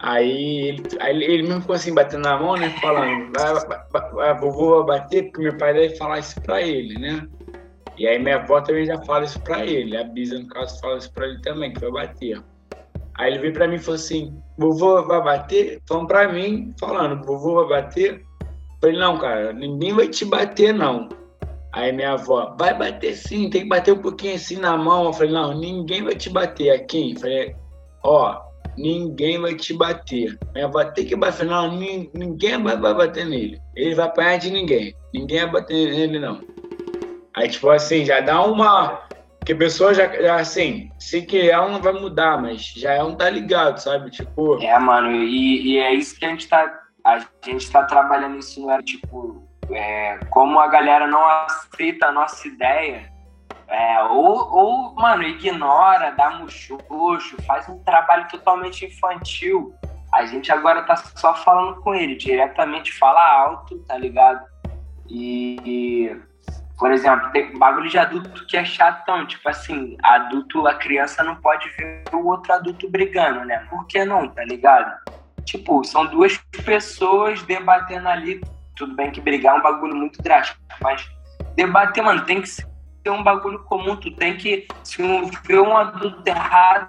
Aí 0.00 0.68
ele, 0.68 0.82
aí 1.00 1.22
ele 1.22 1.42
mesmo 1.42 1.62
ficou 1.62 1.76
assim, 1.76 1.94
batendo 1.94 2.22
na 2.22 2.38
mão, 2.38 2.56
né? 2.56 2.70
Falando, 2.80 3.32
vai, 3.32 3.54
vai, 3.54 4.10
vai, 4.12 4.38
vovô 4.38 4.84
vai 4.84 4.98
bater, 4.98 5.24
porque 5.24 5.42
meu 5.42 5.56
pai 5.56 5.74
deve 5.74 5.96
falar 5.96 6.18
isso 6.20 6.40
pra 6.42 6.62
ele, 6.62 6.98
né? 6.98 7.26
E 7.96 8.06
aí 8.06 8.18
minha 8.18 8.36
avó 8.36 8.60
também 8.60 8.86
já 8.86 9.02
fala 9.04 9.24
isso 9.24 9.42
pra 9.42 9.66
ele. 9.66 9.96
A 9.96 10.04
Bisa, 10.04 10.38
no 10.38 10.46
caso, 10.48 10.78
fala 10.78 10.98
isso 10.98 11.12
pra 11.12 11.26
ele 11.26 11.40
também, 11.40 11.72
que 11.72 11.80
vai 11.80 11.90
bater. 11.90 12.40
Aí 13.18 13.32
ele 13.32 13.40
veio 13.40 13.52
pra 13.52 13.66
mim 13.66 13.74
e 13.74 13.78
falou 13.80 13.96
assim, 13.96 14.32
vovô 14.56 15.02
vai 15.04 15.22
bater? 15.22 15.82
Falando 15.88 16.06
pra 16.06 16.32
mim, 16.32 16.72
falando, 16.78 17.24
vovô 17.24 17.66
vai 17.66 17.82
bater? 17.82 18.22
Falei, 18.80 18.96
não, 18.96 19.18
cara, 19.18 19.52
ninguém 19.52 19.92
vai 19.92 20.08
te 20.08 20.24
bater, 20.24 20.72
não. 20.72 21.08
Aí 21.72 21.92
minha 21.92 22.12
avó, 22.12 22.54
vai 22.58 22.76
bater 22.76 23.14
sim, 23.14 23.50
tem 23.50 23.62
que 23.62 23.68
bater 23.68 23.92
um 23.92 23.98
pouquinho 23.98 24.36
assim 24.36 24.56
na 24.56 24.76
mão. 24.76 25.06
Eu 25.06 25.12
falei, 25.12 25.32
não, 25.32 25.52
ninguém 25.58 26.02
vai 26.02 26.14
te 26.14 26.30
bater 26.30 26.70
aqui. 26.70 27.14
Falei, 27.18 27.54
ó, 28.04 28.40
ninguém 28.76 29.40
vai 29.40 29.54
te 29.54 29.74
bater. 29.74 30.38
Minha 30.54 30.66
avó 30.66 30.84
tem 30.84 31.04
que 31.04 31.16
bater, 31.16 31.44
não, 31.44 31.76
ninguém 32.14 32.62
vai, 32.62 32.76
vai 32.76 32.94
bater 32.94 33.26
nele. 33.26 33.60
Ele 33.74 33.94
vai 33.96 34.06
apanhar 34.06 34.38
de 34.38 34.50
ninguém. 34.50 34.94
Ninguém 35.12 35.40
vai 35.40 35.50
bater 35.50 35.90
nele, 35.90 36.20
não. 36.20 36.40
Aí, 37.36 37.48
tipo 37.48 37.68
assim, 37.68 38.04
já 38.04 38.20
dá 38.20 38.44
uma. 38.44 39.07
Porque 39.48 39.64
a 39.64 39.66
pessoa 39.66 39.94
já, 39.94 40.06
já 40.08 40.36
assim, 40.36 40.92
se 40.98 41.22
que 41.22 41.48
ela 41.48 41.70
não 41.70 41.80
vai 41.80 41.94
mudar, 41.94 42.36
mas 42.36 42.66
já 42.66 42.92
é 42.92 43.02
um 43.02 43.16
tá 43.16 43.30
ligado, 43.30 43.78
sabe? 43.78 44.10
Tipo. 44.10 44.62
É, 44.62 44.78
mano, 44.78 45.10
e, 45.10 45.72
e 45.72 45.78
é 45.78 45.94
isso 45.94 46.18
que 46.18 46.26
a 46.26 46.28
gente 46.28 46.46
tá. 46.46 46.70
A 47.02 47.24
gente 47.42 47.70
tá 47.70 47.84
trabalhando 47.84 48.36
isso, 48.36 48.60
não 48.60 48.70
era 48.70 48.82
tipo 48.82 49.42
é, 49.70 50.18
como 50.28 50.60
a 50.60 50.66
galera 50.66 51.06
não 51.06 51.24
aceita 51.26 52.08
a 52.08 52.12
nossa 52.12 52.46
ideia, 52.46 53.10
é, 53.68 54.02
ou, 54.02 54.54
ou, 54.54 54.94
mano, 54.94 55.22
ignora, 55.22 56.10
dá 56.10 56.28
muxoxo, 56.28 57.42
faz 57.46 57.66
um 57.70 57.82
trabalho 57.84 58.28
totalmente 58.28 58.84
infantil. 58.84 59.72
A 60.12 60.26
gente 60.26 60.52
agora 60.52 60.82
tá 60.82 60.94
só 60.94 61.34
falando 61.34 61.80
com 61.80 61.94
ele, 61.94 62.16
diretamente 62.16 62.92
fala 62.98 63.26
alto, 63.44 63.78
tá 63.88 63.96
ligado? 63.96 64.44
E 65.08 66.14
por 66.78 66.92
exemplo, 66.92 67.30
tem 67.30 67.58
bagulho 67.58 67.90
de 67.90 67.98
adulto 67.98 68.46
que 68.46 68.56
é 68.56 68.64
chatão, 68.64 69.26
tipo 69.26 69.48
assim, 69.48 69.96
adulto, 70.02 70.66
a 70.66 70.74
criança 70.74 71.24
não 71.24 71.36
pode 71.36 71.68
ver 71.70 72.04
o 72.12 72.26
outro 72.26 72.52
adulto 72.52 72.88
brigando, 72.88 73.44
né? 73.44 73.66
Por 73.68 73.86
que 73.86 74.04
não, 74.04 74.28
tá 74.28 74.44
ligado? 74.44 74.96
Tipo, 75.44 75.82
são 75.82 76.06
duas 76.06 76.36
pessoas 76.64 77.42
debatendo 77.42 78.08
ali 78.08 78.40
tudo 78.78 78.94
bem 78.94 79.10
que 79.10 79.20
brigar 79.20 79.56
é 79.56 79.58
um 79.58 79.62
bagulho 79.62 79.96
muito 79.96 80.22
drástico, 80.22 80.60
mas 80.80 81.04
debater, 81.56 82.02
mano, 82.02 82.24
tem 82.24 82.40
que 82.40 82.48
ser 82.48 82.64
um 83.08 83.24
bagulho 83.24 83.58
comum. 83.64 83.96
Tu 83.96 84.12
tem 84.12 84.36
que, 84.36 84.68
se 84.84 85.02
um, 85.02 85.28
vê 85.44 85.58
um 85.58 85.76
adulto 85.76 86.22
errado, 86.24 86.88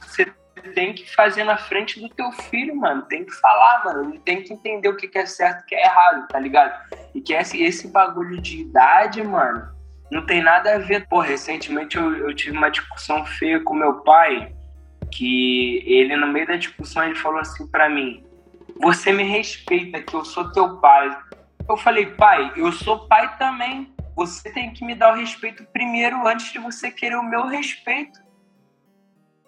você 0.00 0.32
tem 0.66 0.92
que 0.92 1.14
fazer 1.14 1.44
na 1.44 1.56
frente 1.56 2.00
do 2.00 2.08
teu 2.08 2.30
filho, 2.32 2.76
mano. 2.76 3.02
Tem 3.02 3.24
que 3.24 3.32
falar, 3.32 3.84
mano. 3.84 4.10
Ele 4.10 4.18
tem 4.18 4.42
que 4.42 4.52
entender 4.52 4.88
o 4.88 4.96
que 4.96 5.16
é 5.16 5.26
certo 5.26 5.60
e 5.60 5.62
o 5.62 5.66
que 5.66 5.74
é 5.74 5.84
errado, 5.84 6.28
tá 6.28 6.38
ligado? 6.38 6.78
E 7.14 7.20
que 7.20 7.32
esse, 7.32 7.62
esse 7.62 7.88
bagulho 7.88 8.40
de 8.40 8.60
idade, 8.60 9.22
mano, 9.22 9.68
não 10.10 10.24
tem 10.24 10.42
nada 10.42 10.74
a 10.74 10.78
ver. 10.78 11.06
Pô, 11.08 11.20
recentemente 11.20 11.96
eu, 11.96 12.16
eu 12.16 12.34
tive 12.34 12.56
uma 12.56 12.70
discussão 12.70 13.24
feia 13.24 13.60
com 13.60 13.74
meu 13.74 14.00
pai, 14.00 14.54
que 15.10 15.82
ele, 15.86 16.16
no 16.16 16.26
meio 16.26 16.46
da 16.46 16.56
discussão, 16.56 17.04
ele 17.04 17.14
falou 17.14 17.40
assim 17.40 17.66
para 17.66 17.88
mim: 17.88 18.24
Você 18.80 19.12
me 19.12 19.24
respeita, 19.24 20.02
que 20.02 20.14
eu 20.14 20.24
sou 20.24 20.52
teu 20.52 20.78
pai. 20.78 21.16
Eu 21.68 21.76
falei, 21.76 22.06
pai, 22.06 22.52
eu 22.56 22.70
sou 22.70 23.08
pai 23.08 23.36
também. 23.38 23.92
Você 24.14 24.50
tem 24.50 24.72
que 24.72 24.84
me 24.84 24.94
dar 24.94 25.12
o 25.12 25.16
respeito 25.16 25.64
primeiro 25.72 26.26
antes 26.26 26.52
de 26.52 26.58
você 26.58 26.90
querer 26.90 27.16
o 27.16 27.22
meu 27.22 27.46
respeito. 27.46 28.20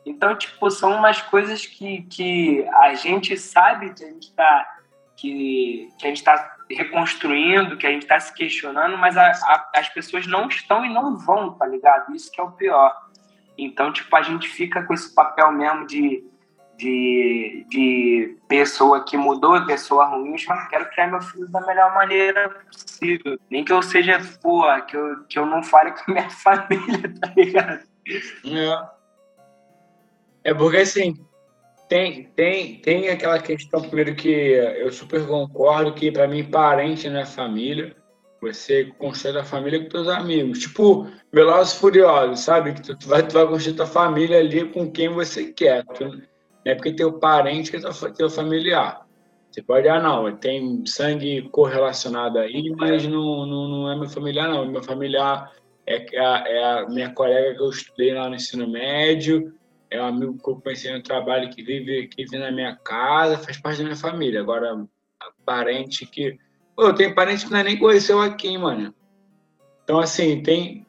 Então, 0.08 0.34
tipo, 0.36 0.70
são 0.70 0.96
umas 0.96 1.20
coisas 1.20 1.66
que, 1.66 2.02
que 2.02 2.66
a 2.74 2.94
gente 2.94 3.36
sabe 3.36 3.92
que 3.92 4.04
a 4.04 4.08
gente 4.08 4.28
está 4.28 4.74
que, 5.16 5.92
que 5.98 6.06
a 6.06 6.08
gente 6.08 6.18
está 6.18 6.56
reconstruindo, 6.70 7.76
que 7.76 7.86
a 7.86 7.90
gente 7.90 8.02
está 8.02 8.20
se 8.20 8.32
questionando, 8.32 8.96
mas 8.96 9.16
a, 9.16 9.30
a, 9.30 9.70
as 9.74 9.88
pessoas 9.88 10.26
não 10.26 10.46
estão 10.46 10.84
e 10.84 10.88
não 10.88 11.16
vão, 11.16 11.52
tá 11.54 11.66
ligado? 11.66 12.14
Isso 12.14 12.30
que 12.30 12.40
é 12.40 12.44
o 12.44 12.52
pior. 12.52 12.96
Então, 13.56 13.92
tipo, 13.92 14.14
a 14.14 14.22
gente 14.22 14.48
fica 14.48 14.84
com 14.84 14.94
esse 14.94 15.12
papel 15.12 15.50
mesmo 15.50 15.86
de 15.86 16.24
de, 16.78 17.66
de 17.68 18.36
pessoa 18.46 19.04
que 19.04 19.16
mudou, 19.16 19.66
pessoa 19.66 20.06
ruim, 20.06 20.36
mas 20.46 20.68
quero 20.68 20.88
criar 20.90 21.08
meu 21.08 21.20
filho 21.20 21.48
da 21.48 21.60
melhor 21.66 21.92
maneira 21.92 22.48
possível. 22.70 23.36
Nem 23.50 23.64
que 23.64 23.72
eu 23.72 23.82
seja, 23.82 24.20
pô, 24.40 24.64
que 24.86 24.96
eu, 24.96 25.24
que 25.24 25.38
eu 25.40 25.44
não 25.44 25.60
fale 25.60 25.90
com 25.90 26.12
a 26.12 26.14
minha 26.14 26.30
família, 26.30 27.14
tá 27.20 27.32
ligado? 27.36 27.82
É. 28.46 28.97
É 30.45 30.54
porque 30.54 30.78
assim, 30.78 31.14
tem, 31.88 32.25
tem, 32.37 32.80
tem 32.80 33.09
aquela 33.09 33.38
questão, 33.38 33.80
primeiro, 33.80 34.14
que 34.14 34.28
eu 34.28 34.92
super 34.92 35.26
concordo 35.26 35.95
que 35.95 36.12
para 36.12 36.28
mim 36.28 36.45
parente 36.45 37.09
não 37.09 37.21
é 37.21 37.26
família. 37.26 37.97
Você 38.40 38.92
constrói 38.99 39.40
a 39.40 39.45
família 39.45 39.83
com 39.83 39.88
teus 39.88 40.07
amigos. 40.07 40.61
Tipo, 40.61 41.09
Velozes 41.33 41.75
Furiosos, 41.75 42.40
sabe? 42.40 42.73
Que 42.75 42.83
tu, 42.83 42.97
tu, 42.97 43.09
vai, 43.09 43.26
tu 43.26 43.33
vai 43.33 43.47
construir 43.47 43.75
tua 43.75 43.87
família 43.87 44.38
ali 44.38 44.68
com 44.68 44.90
quem 44.90 45.09
você 45.09 45.52
quer. 45.52 45.85
Tu, 45.87 46.04
não 46.04 46.23
é 46.64 46.75
porque 46.75 46.92
teu 46.92 47.14
parente 47.14 47.71
que 47.71 47.78
é 47.78 47.80
teu 48.16 48.28
familiar. 48.28 49.07
Você 49.50 49.62
pode, 49.62 49.88
ah, 49.88 50.00
não, 50.00 50.37
tem 50.37 50.85
sangue 50.87 51.49
correlacionado 51.50 52.38
aí, 52.38 52.71
mas 52.76 53.07
não, 53.07 53.47
não, 53.47 53.68
não 53.68 53.90
é 53.90 53.97
meu 53.97 54.09
familiar, 54.09 54.49
não. 54.49 54.71
Meu 54.71 54.83
familiar 54.83 55.50
é, 55.87 56.07
é, 56.14 56.21
a, 56.21 56.45
é 56.47 56.64
a 56.64 56.87
minha 56.88 57.11
colega 57.11 57.54
que 57.54 57.62
eu 57.62 57.71
estudei 57.71 58.12
lá 58.12 58.28
no 58.28 58.37
ensino 58.37 58.68
médio, 58.68 59.54
é 59.90 60.00
um 60.00 60.07
amigo 60.07 60.38
que 60.38 60.50
eu 60.50 60.57
conheci 60.57 60.90
no 60.90 61.02
trabalho 61.02 61.50
que 61.50 61.62
vive, 61.62 62.09
que 62.09 62.25
vive 62.25 62.38
na 62.38 62.50
minha 62.50 62.76
casa, 62.76 63.38
faz 63.38 63.57
parte 63.59 63.78
da 63.78 63.85
minha 63.85 63.97
família. 63.97 64.40
Agora, 64.40 64.87
parente 65.45 66.07
que. 66.07 66.38
Pô, 66.76 66.85
eu 66.85 66.95
tenho 66.95 67.14
parente 67.14 67.45
que 67.45 67.52
não 67.52 67.59
é 67.59 67.64
nem 67.64 67.78
conheceu 67.78 68.21
aqui, 68.21 68.57
mano. 68.57 68.95
Então, 69.85 69.99
assim, 69.99 70.42
tem 70.42 70.87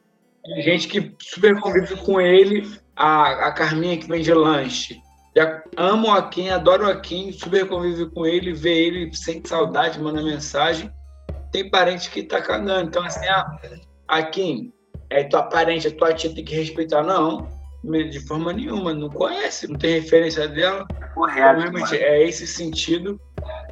gente 0.58 0.88
que 0.88 1.14
super 1.20 1.58
convive 1.60 1.96
com 1.96 2.20
ele, 2.20 2.70
a, 2.94 3.48
a 3.48 3.52
Carminha 3.52 3.96
que 3.96 4.06
vende 4.06 4.32
lanche 4.32 5.00
já 5.34 5.62
amo 5.76 6.08
o 6.08 6.10
Akin, 6.10 6.48
adoro 6.48 6.86
o 6.86 6.90
Akin, 6.90 7.32
super 7.32 7.66
convivo 7.68 8.10
com 8.10 8.26
ele, 8.26 8.52
vê 8.52 8.86
ele, 8.86 9.14
sente 9.14 9.48
saudade, 9.48 10.00
manda 10.00 10.22
mensagem. 10.22 10.90
Tem 11.52 11.70
parente 11.70 12.10
que 12.10 12.22
tá 12.22 12.42
cagando. 12.42 12.88
Então, 12.88 13.04
assim, 13.04 13.26
ah, 13.28 13.58
Akin, 14.08 14.72
é 15.08 15.24
tua 15.24 15.44
parente, 15.44 15.86
a 15.86 15.96
tua 15.96 16.12
tia 16.14 16.34
tem 16.34 16.44
que 16.44 16.54
respeitar. 16.54 17.02
Não, 17.02 17.48
de 17.82 18.20
forma 18.26 18.52
nenhuma, 18.52 18.92
não 18.92 19.08
conhece, 19.08 19.66
não 19.66 19.78
tem 19.78 20.00
referência 20.00 20.46
dela. 20.46 20.86
Correto. 21.14 21.60
Então, 21.60 21.72
realmente, 21.72 21.96
é 21.96 22.22
esse 22.26 22.46
sentido. 22.46 23.20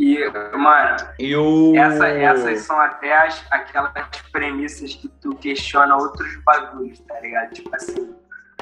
E, 0.01 0.19
mano, 0.57 0.97
e 1.19 1.37
o... 1.37 1.77
Essa, 1.77 2.09
essas 2.09 2.61
são 2.61 2.81
até 2.81 3.15
as, 3.27 3.45
aquelas 3.51 3.93
premissas 4.33 4.95
que 4.95 5.09
tu 5.21 5.35
questiona 5.37 5.97
outros 5.97 6.29
bagulhos, 6.45 6.99
tá 7.01 7.21
ligado? 7.21 7.53
Tipo 7.53 7.75
assim, 7.75 8.15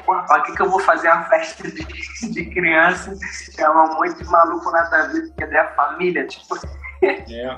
o 0.07 0.41
que, 0.43 0.53
que 0.53 0.61
eu 0.61 0.69
vou 0.69 0.79
fazer 0.79 1.09
uma 1.09 1.23
festa 1.25 1.69
de, 1.69 1.85
de 2.33 2.45
criança, 2.51 3.13
chamar 3.55 3.85
um 3.85 3.95
monte 3.95 4.17
de 4.17 4.25
maluco 4.25 4.71
na 4.71 4.85
tua 4.89 5.07
vida, 5.07 5.33
que 5.37 5.43
é 5.43 5.59
a 5.59 5.75
família, 5.75 6.27
tipo. 6.27 6.55
É. 7.03 7.49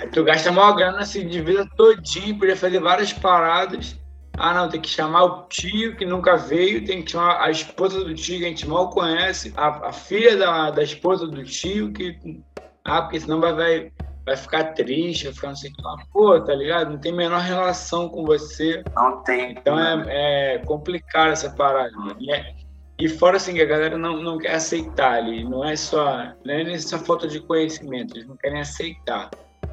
Aí 0.00 0.08
tu 0.12 0.22
gasta 0.22 0.52
maior 0.52 0.74
grana, 0.74 1.04
se 1.04 1.18
assim, 1.18 1.28
divida 1.28 1.66
todinho, 1.76 2.38
podia 2.38 2.56
fazer 2.56 2.78
várias 2.78 3.12
paradas. 3.12 3.98
Ah, 4.38 4.52
não, 4.52 4.68
tem 4.68 4.80
que 4.80 4.88
chamar 4.88 5.24
o 5.24 5.42
tio 5.48 5.96
que 5.96 6.04
nunca 6.04 6.36
veio, 6.36 6.84
tem 6.84 7.02
que 7.02 7.12
chamar 7.12 7.42
a 7.42 7.50
esposa 7.50 8.04
do 8.04 8.14
tio 8.14 8.38
que 8.38 8.44
a 8.44 8.48
gente 8.48 8.68
mal 8.68 8.90
conhece, 8.90 9.52
a, 9.56 9.88
a 9.88 9.92
filha 9.92 10.36
da, 10.36 10.70
da 10.70 10.82
esposa 10.82 11.26
do 11.26 11.42
tio 11.42 11.92
que. 11.92 12.42
Ah, 12.84 13.02
porque 13.02 13.18
senão 13.18 13.40
vai, 13.40 13.54
vai, 13.54 13.92
vai 14.24 14.36
ficar 14.36 14.74
triste, 14.74 15.24
vai 15.24 15.32
ficar 15.32 15.48
não 15.48 15.56
sei 15.56 15.70
o 15.70 15.74
que 15.74 15.82
lá. 15.82 15.96
Pô, 16.12 16.40
tá 16.40 16.54
ligado? 16.54 16.90
Não 16.90 16.98
tem 16.98 17.12
menor 17.12 17.40
relação 17.40 18.08
com 18.08 18.24
você. 18.24 18.84
Não 18.94 19.22
tem. 19.22 19.52
Então 19.52 19.78
é, 19.78 20.54
é 20.54 20.58
complicado 20.58 21.32
essa 21.32 21.50
parada. 21.50 21.92
E, 22.20 22.30
é, 22.30 22.54
e 22.98 23.08
fora 23.08 23.38
assim, 23.38 23.54
que 23.54 23.62
a 23.62 23.66
galera 23.66 23.96
não, 23.96 24.22
não 24.22 24.38
quer 24.38 24.54
aceitar 24.54 25.14
ali. 25.14 25.44
Não 25.44 25.64
é 25.64 25.76
só. 25.76 26.32
Não 26.44 26.54
é 26.54 26.62
nem 26.62 26.78
só 26.78 26.98
falta 26.98 27.26
de 27.26 27.40
conhecimento, 27.40 28.16
eles 28.16 28.28
não 28.28 28.36
querem 28.36 28.60
aceitar. 28.60 29.30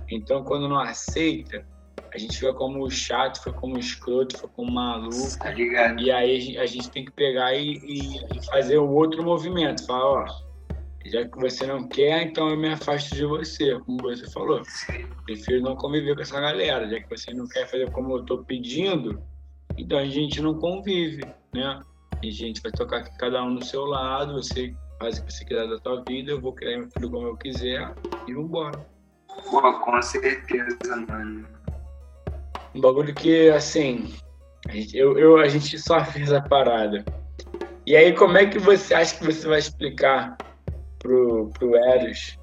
Então, 0.10 0.44
quando 0.44 0.68
não 0.70 0.80
aceita, 0.80 1.66
a 2.14 2.18
gente 2.18 2.38
fica 2.38 2.54
como 2.54 2.90
chato, 2.92 3.40
fica 3.40 3.54
como 3.54 3.80
escroto, 3.80 4.36
fica 4.38 4.48
como 4.50 4.72
maluco. 4.72 5.40
Tá 5.40 5.50
ligado? 5.50 6.00
E 6.00 6.12
aí 6.12 6.58
a 6.58 6.66
gente 6.66 6.90
tem 6.92 7.06
que 7.06 7.12
pegar 7.12 7.54
e, 7.56 7.78
e, 7.78 8.46
fazer 8.46 8.78
o 8.78 8.90
outro 8.90 9.24
movimento. 9.24 9.86
Falar, 9.86 10.06
ó, 10.06 10.26
já 11.06 11.28
que 11.28 11.40
você 11.40 11.66
não 11.66 11.88
quer, 11.88 12.24
então 12.24 12.50
eu 12.50 12.58
me 12.58 12.70
afasto 12.70 13.16
de 13.16 13.26
você, 13.26 13.80
como 13.80 13.98
você 14.04 14.30
falou. 14.30 14.62
Prefiro 15.26 15.62
não 15.62 15.76
conviver 15.76 16.16
com 16.16 16.22
essa 16.22 16.40
galera. 16.40 16.88
Já 16.88 17.00
que 17.00 17.10
você 17.10 17.34
não 17.34 17.48
quer 17.48 17.68
fazer 17.68 17.90
como 17.92 18.16
eu 18.16 18.24
tô 18.24 18.44
pedindo, 18.44 19.20
então 19.76 19.98
a 19.98 20.06
gente 20.06 20.40
não 20.40 20.60
convive, 20.60 21.24
né? 21.54 21.80
E 22.22 22.30
a 22.30 22.32
gente 22.32 22.62
vai 22.62 22.72
tocar 22.72 22.98
aqui 22.98 23.18
cada 23.18 23.44
um 23.44 23.50
no 23.50 23.66
seu 23.66 23.86
lado, 23.86 24.34
você 24.34 24.74
faz 25.00 25.18
o 25.18 25.26
que 25.26 25.34
você 25.34 25.44
quiser 25.44 25.68
da 25.68 25.80
sua 25.80 26.04
vida, 26.08 26.32
eu 26.32 26.40
vou 26.40 26.54
criar 26.54 26.88
tudo 26.94 27.10
como 27.10 27.28
eu 27.28 27.38
quiser 27.38 27.92
e 28.28 28.34
vambora. 28.34 28.86
Pô, 29.50 29.74
com 29.80 30.02
certeza, 30.02 30.96
mano. 31.08 31.53
Um 32.76 32.82
bagulho 32.82 33.14
que, 33.14 33.50
assim, 33.50 34.14
a 34.68 34.72
gente, 34.72 34.98
eu, 34.98 35.18
eu, 35.18 35.38
a 35.38 35.48
gente 35.48 35.78
só 35.78 36.04
fez 36.06 36.32
a 36.32 36.42
parada. 36.42 37.04
E 37.86 37.96
aí, 37.96 38.14
como 38.14 38.38
é 38.38 38.46
que 38.46 38.60
você 38.60 38.94
acha 38.94 39.18
que 39.18 39.26
você 39.26 39.48
vai 39.48 39.60
explicar 39.60 40.38
pro, 41.00 41.50
pro 41.50 41.76
Eros 41.76 42.40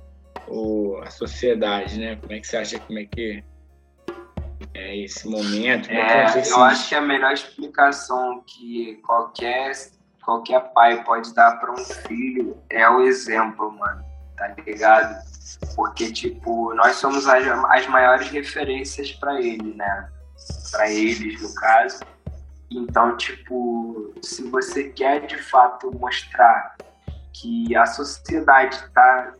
o, 0.46 1.00
a 1.02 1.10
sociedade, 1.10 1.98
né? 1.98 2.16
Como 2.16 2.32
é 2.32 2.40
que 2.40 2.46
você 2.46 2.56
acha 2.58 2.78
como 2.78 2.98
é 2.98 3.04
que 3.06 3.42
é 4.74 4.96
esse 4.98 5.26
momento? 5.28 5.90
É, 5.90 6.26
é 6.26 6.50
eu 6.50 6.62
acho 6.62 6.88
que 6.88 6.94
a 6.94 7.00
melhor 7.00 7.32
explicação 7.32 8.42
que 8.46 8.96
qualquer, 9.06 9.72
qualquer 10.22 10.60
pai 10.74 11.02
pode 11.04 11.34
dar 11.34 11.58
para 11.58 11.72
um 11.72 11.84
filho 11.84 12.58
é 12.68 12.88
o 12.88 13.00
exemplo, 13.02 13.72
mano. 13.72 14.04
Tá 14.36 14.54
ligado? 14.66 15.22
Porque, 15.74 16.12
tipo, 16.12 16.74
nós 16.74 16.96
somos 16.96 17.26
as, 17.26 17.46
as 17.46 17.86
maiores 17.86 18.28
referências 18.28 19.12
para 19.12 19.40
ele, 19.40 19.74
né? 19.74 20.08
Para 20.70 20.90
eles, 20.90 21.40
no 21.42 21.54
caso. 21.54 22.00
Então, 22.70 23.16
tipo, 23.16 24.14
se 24.22 24.48
você 24.48 24.84
quer 24.90 25.26
de 25.26 25.36
fato 25.38 25.90
mostrar 25.98 26.76
que 27.32 27.74
a 27.74 27.84
sociedade 27.86 28.78
tá, 28.90 29.34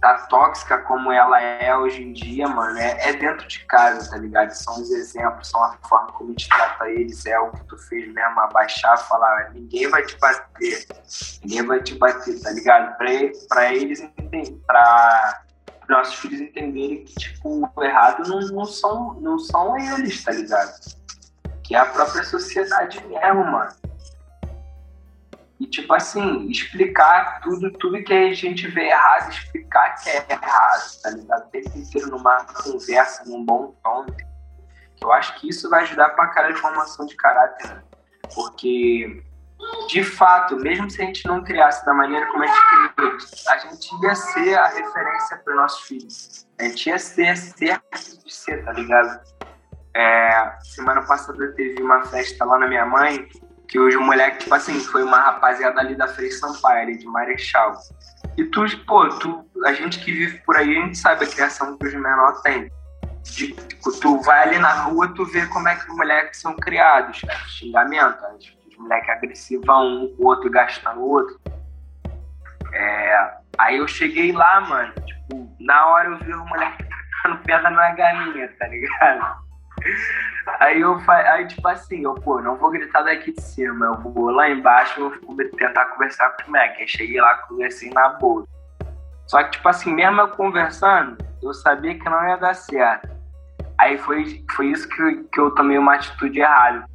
tá 0.00 0.18
tóxica 0.28 0.78
como 0.78 1.10
ela 1.10 1.40
é 1.40 1.74
hoje 1.76 2.02
em 2.02 2.12
dia, 2.12 2.46
mano, 2.46 2.78
é, 2.78 3.08
é, 3.08 3.12
dentro 3.14 3.46
de 3.48 3.64
casa, 3.64 4.10
tá 4.10 4.18
ligado? 4.18 4.50
São 4.50 4.74
os 4.74 4.90
exemplos, 4.90 5.48
são 5.48 5.62
a 5.64 5.78
forma 5.88 6.12
como 6.12 6.30
a 6.30 6.32
gente 6.32 6.48
trata 6.48 6.90
eles, 6.90 7.24
é 7.24 7.38
o 7.38 7.50
que 7.50 7.64
tu 7.64 7.78
fez 7.78 8.12
mesmo, 8.12 8.40
abaixar, 8.40 8.98
falar, 9.08 9.50
ninguém 9.54 9.88
vai 9.88 10.04
te 10.04 10.18
bater, 10.18 10.86
ninguém 11.42 11.62
vai 11.62 11.82
te 11.82 11.94
bater, 11.94 12.40
tá 12.42 12.50
ligado? 12.50 12.96
Pra, 12.98 13.08
pra 13.48 13.72
eles 13.72 14.02
pra 14.66 15.43
nossos 15.88 16.14
filhos 16.16 16.40
entenderem 16.40 17.04
que, 17.04 17.14
tipo, 17.14 17.70
o 17.74 17.82
errado 17.82 18.28
não, 18.28 18.40
não, 18.40 18.64
são, 18.64 19.14
não 19.20 19.38
são 19.38 19.76
eles, 19.76 20.22
tá 20.22 20.32
ligado? 20.32 20.72
Que 21.62 21.74
é 21.74 21.78
a 21.78 21.86
própria 21.86 22.22
sociedade 22.24 23.02
mesmo, 23.06 23.44
mano. 23.44 23.72
E, 25.60 25.66
tipo 25.66 25.94
assim, 25.94 26.48
explicar 26.48 27.40
tudo, 27.40 27.70
tudo 27.72 28.02
que 28.02 28.12
a 28.12 28.34
gente 28.34 28.66
vê 28.68 28.88
errado, 28.88 29.30
explicar 29.30 29.94
que 29.94 30.10
é 30.10 30.26
errado, 30.28 31.00
tá 31.02 31.10
ligado? 31.10 31.46
O 31.46 31.50
tempo 31.50 31.78
inteiro 31.78 32.10
numa 32.10 32.44
conversa, 32.44 33.24
num 33.24 33.44
bom 33.44 33.74
tom. 33.82 34.06
Eu 35.00 35.12
acho 35.12 35.38
que 35.40 35.48
isso 35.48 35.70
vai 35.70 35.82
ajudar 35.82 36.10
pra 36.10 36.28
cara 36.28 36.52
a 36.52 36.56
formação 36.56 37.06
de 37.06 37.16
caráter, 37.16 37.68
né? 37.68 37.82
Porque, 38.34 39.22
de 39.88 40.02
fato, 40.02 40.56
mesmo 40.56 40.90
se 40.90 41.02
a 41.02 41.06
gente 41.06 41.26
não 41.26 41.42
criasse 41.42 41.84
da 41.84 41.94
maneira 41.94 42.26
como 42.26 42.42
a 42.42 42.46
gente 42.46 42.94
criou, 42.94 43.16
a 43.48 43.58
gente 43.58 44.02
ia 44.02 44.14
ser 44.14 44.54
a 44.54 44.66
referência 44.68 45.36
para 45.38 45.54
nossos 45.54 45.86
filhos. 45.86 46.46
A 46.58 46.64
gente 46.64 46.88
ia 46.88 46.98
ser 46.98 47.36
certo 47.36 48.24
de 48.24 48.32
ser, 48.32 48.64
tá 48.64 48.72
ligado? 48.72 49.20
É, 49.94 50.56
semana 50.62 51.02
passada 51.02 51.52
teve 51.52 51.80
uma 51.82 52.02
festa 52.06 52.44
lá 52.44 52.58
na 52.58 52.66
minha 52.66 52.84
mãe 52.84 53.28
que 53.68 53.78
os 53.78 53.94
moleques, 53.96 54.44
tipo 54.44 54.54
assim, 54.54 54.78
foi 54.80 55.02
uma 55.02 55.18
rapaziada 55.18 55.80
ali 55.80 55.94
da 55.94 56.08
Frei 56.08 56.30
Sampaio, 56.30 56.82
ali 56.82 56.98
de 56.98 57.06
Marechal. 57.06 57.74
E 58.36 58.44
tu, 58.44 58.64
pô, 58.86 59.08
tu, 59.08 59.44
a 59.64 59.72
gente 59.72 60.00
que 60.00 60.12
vive 60.12 60.38
por 60.38 60.56
aí, 60.56 60.76
a 60.76 60.80
gente 60.82 60.98
sabe 60.98 61.24
a 61.24 61.28
criação 61.28 61.76
que 61.78 61.86
os 61.86 61.94
menores 61.94 62.40
têm. 62.42 62.70
De, 63.22 63.52
tipo, 63.52 63.92
tu 64.00 64.20
vai 64.20 64.42
ali 64.42 64.58
na 64.58 64.82
rua, 64.82 65.08
tu 65.14 65.24
vê 65.24 65.46
como 65.46 65.68
é 65.68 65.76
que 65.76 65.90
os 65.90 65.96
moleques 65.96 66.40
são 66.40 66.54
criados, 66.56 67.20
cara. 67.20 67.38
Xingamento, 67.48 68.18
os 68.74 68.82
moleques 68.82 69.08
agressivos 69.08 69.68
um, 69.68 70.14
o 70.18 70.26
outro 70.26 70.50
gastando 70.50 71.00
o 71.00 71.08
outro. 71.08 71.40
É, 72.72 73.34
aí 73.58 73.76
eu 73.76 73.86
cheguei 73.86 74.32
lá, 74.32 74.60
mano, 74.60 74.92
tipo, 75.06 75.56
na 75.60 75.86
hora 75.86 76.08
eu 76.08 76.18
vi 76.18 76.32
o 76.32 76.44
moleque 76.46 76.84
tacando 77.22 77.42
pedra 77.44 77.70
na 77.70 77.90
galinha, 77.92 78.48
tá 78.58 78.66
ligado? 78.66 79.44
Aí 80.60 80.80
eu 80.80 81.00
aí, 81.08 81.46
tipo 81.46 81.66
assim, 81.68 82.04
eu, 82.04 82.14
pô, 82.14 82.40
não 82.40 82.56
vou 82.56 82.70
gritar 82.70 83.02
daqui 83.02 83.32
de 83.32 83.40
cima, 83.40 83.86
eu 83.86 83.94
vou 84.00 84.30
lá 84.30 84.48
embaixo, 84.48 85.00
eu 85.00 85.10
vou 85.22 85.36
tentar 85.56 85.86
conversar 85.86 86.30
com 86.30 86.48
o 86.48 86.52
Mac. 86.52 86.76
Aí 86.78 86.88
cheguei 86.88 87.20
lá, 87.20 87.34
conversei 87.48 87.90
na 87.90 88.10
boa. 88.10 88.46
Só 89.26 89.42
que, 89.42 89.52
tipo 89.52 89.68
assim, 89.68 89.92
mesmo 89.92 90.20
eu 90.20 90.28
conversando, 90.28 91.16
eu 91.42 91.52
sabia 91.54 91.98
que 91.98 92.04
não 92.08 92.28
ia 92.28 92.36
dar 92.36 92.54
certo. 92.54 93.08
Aí 93.78 93.98
foi, 93.98 94.44
foi 94.54 94.66
isso 94.66 94.88
que, 94.88 95.24
que 95.32 95.40
eu 95.40 95.50
tomei 95.54 95.78
uma 95.78 95.94
atitude 95.94 96.40
errada. 96.40 96.86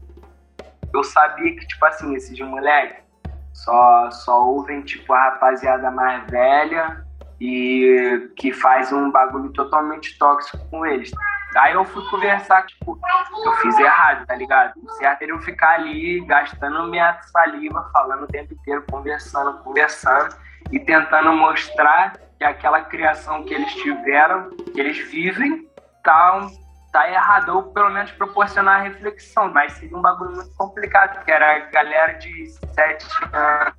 Eu 0.93 1.04
sabia 1.04 1.56
que, 1.56 1.67
tipo 1.67 1.86
assim, 1.86 2.15
esses 2.15 2.39
moleques 2.39 3.04
só, 3.54 4.12
só 4.12 4.45
ouvem, 4.45 4.82
tipo, 4.82 5.13
a 5.13 5.25
rapaziada 5.25 5.91
mais 5.91 6.30
velha 6.30 7.06
e 7.39 8.32
que 8.36 8.52
faz 8.52 8.91
um 8.91 9.12
bagulho 9.12 9.52
totalmente 9.54 10.17
tóxico 10.17 10.58
com 10.69 10.86
eles. 10.86 11.12
Aí 11.58 11.73
eu 11.73 11.84
fui 11.84 12.08
conversar, 12.10 12.65
tipo, 12.65 12.99
eu 13.43 13.54
fiz 13.54 13.78
errado, 13.80 14.25
tá 14.28 14.36
ligado? 14.36 14.73
O 14.84 14.89
certo 14.91 15.23
era 15.23 15.32
eu 15.32 15.39
ficar 15.39 15.75
ali 15.75 16.23
gastando 16.25 16.88
minha 16.88 17.19
saliva, 17.23 17.89
falando 17.91 18.23
o 18.23 18.28
tempo 18.28 18.54
inteiro, 18.54 18.84
conversando, 18.89 19.58
conversando 19.63 20.36
e 20.71 20.80
tentando 20.80 21.34
mostrar 21.34 22.13
que 22.38 22.43
aquela 22.43 22.82
criação 22.82 23.43
que 23.43 23.54
eles 23.54 23.73
tiveram, 23.75 24.49
que 24.49 24.80
eles 24.80 24.97
vivem, 25.10 25.67
tá, 26.04 26.47
tá 26.91 27.10
errado, 27.10 27.49
ou 27.56 27.63
pelo 27.63 27.89
menos 27.89 28.12
proporcionar 28.12 28.84
reflexão. 28.84 29.52
Mas 29.52 29.73
seria 29.73 29.97
um 29.97 30.02
bagulho 30.02 30.36
muito 30.36 30.54
complicado, 30.56 31.15
porque 31.15 31.32
era 31.32 31.56
a 31.56 31.60
galera 31.71 32.13
de 32.13 32.47
7 32.73 33.08
anos, 33.34 33.73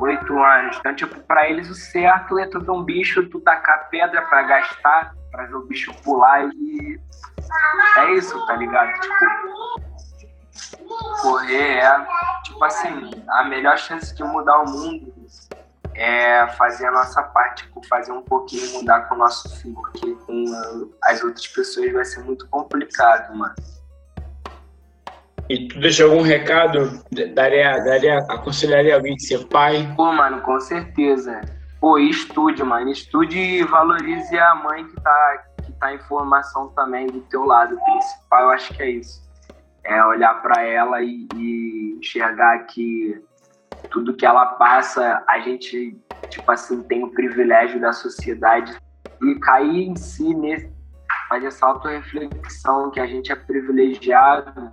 8 0.00 0.38
anos. 0.42 0.76
Então, 0.78 0.94
tipo, 0.94 1.20
pra 1.22 1.48
eles 1.48 1.68
o 1.70 1.74
certo 1.74 2.38
é 2.38 2.46
tu 2.46 2.60
ver 2.60 2.70
um 2.70 2.82
bicho, 2.82 3.28
tu 3.28 3.40
tacar 3.40 3.88
pedra 3.90 4.22
pra 4.22 4.42
gastar 4.42 5.14
pra 5.30 5.46
ver 5.46 5.54
o 5.54 5.66
bicho 5.66 5.94
pular 6.02 6.44
e. 6.46 7.00
É 7.96 8.12
isso, 8.12 8.46
tá 8.46 8.54
ligado? 8.56 8.92
Tipo, 9.00 9.14
correr 11.22 11.78
é, 11.78 12.06
tipo 12.44 12.64
assim, 12.64 13.10
a 13.28 13.44
melhor 13.44 13.76
chance 13.78 14.14
de 14.14 14.22
mudar 14.22 14.60
o 14.60 14.70
mundo 14.70 15.19
é 15.94 16.46
fazer 16.56 16.86
a 16.86 16.92
nossa 16.92 17.22
parte, 17.22 17.64
tipo, 17.64 17.86
fazer 17.86 18.12
um 18.12 18.22
pouquinho 18.22 18.72
mudar 18.72 19.02
com 19.02 19.14
o 19.14 19.18
nosso 19.18 19.48
filho, 19.56 19.74
porque 19.74 20.14
com 20.26 20.44
as 21.04 21.22
outras 21.22 21.46
pessoas 21.46 21.92
vai 21.92 22.04
ser 22.04 22.20
muito 22.24 22.48
complicado, 22.48 23.36
mano. 23.36 23.54
E 25.48 25.66
tu 25.68 25.80
deixa 25.80 26.04
algum 26.04 26.22
recado? 26.22 27.02
Daria, 27.34 27.78
daria, 27.80 28.18
aconselharia 28.28 28.94
alguém 28.94 29.16
de 29.16 29.26
ser 29.26 29.46
pai? 29.48 29.92
Pô, 29.96 30.12
mano, 30.12 30.40
com 30.42 30.60
certeza 30.60 31.40
pô, 31.80 31.98
estude, 31.98 32.62
mano. 32.62 32.90
Estude 32.90 33.38
e 33.38 33.64
valorize 33.64 34.38
a 34.38 34.54
mãe 34.54 34.86
que 34.86 35.00
tá, 35.00 35.44
que 35.64 35.72
tá 35.72 35.94
em 35.94 35.98
formação 36.00 36.68
também 36.68 37.06
do 37.06 37.22
teu 37.22 37.44
lado 37.44 37.76
principal. 37.80 38.42
Eu 38.42 38.50
acho 38.50 38.74
que 38.74 38.82
é 38.82 38.90
isso. 38.90 39.28
É 39.82 40.04
olhar 40.04 40.34
para 40.42 40.62
ela 40.62 41.00
e, 41.00 41.26
e, 41.34 41.96
enxergar 41.98 42.66
que 42.66 43.20
tudo 43.90 44.14
que 44.14 44.24
ela 44.24 44.46
passa, 44.46 45.22
a 45.28 45.40
gente, 45.40 45.98
tipo 46.28 46.50
assim, 46.50 46.82
tem 46.84 47.04
o 47.04 47.10
privilégio 47.10 47.80
da 47.80 47.92
sociedade 47.92 48.76
e 49.22 49.34
cair 49.40 49.88
em 49.88 49.96
si 49.96 50.34
nesse, 50.34 50.72
fazer 51.28 51.46
essa 51.46 51.66
auto-reflexão 51.66 52.90
que 52.90 53.00
a 53.00 53.06
gente 53.06 53.30
é 53.30 53.36
privilegiado 53.36 54.72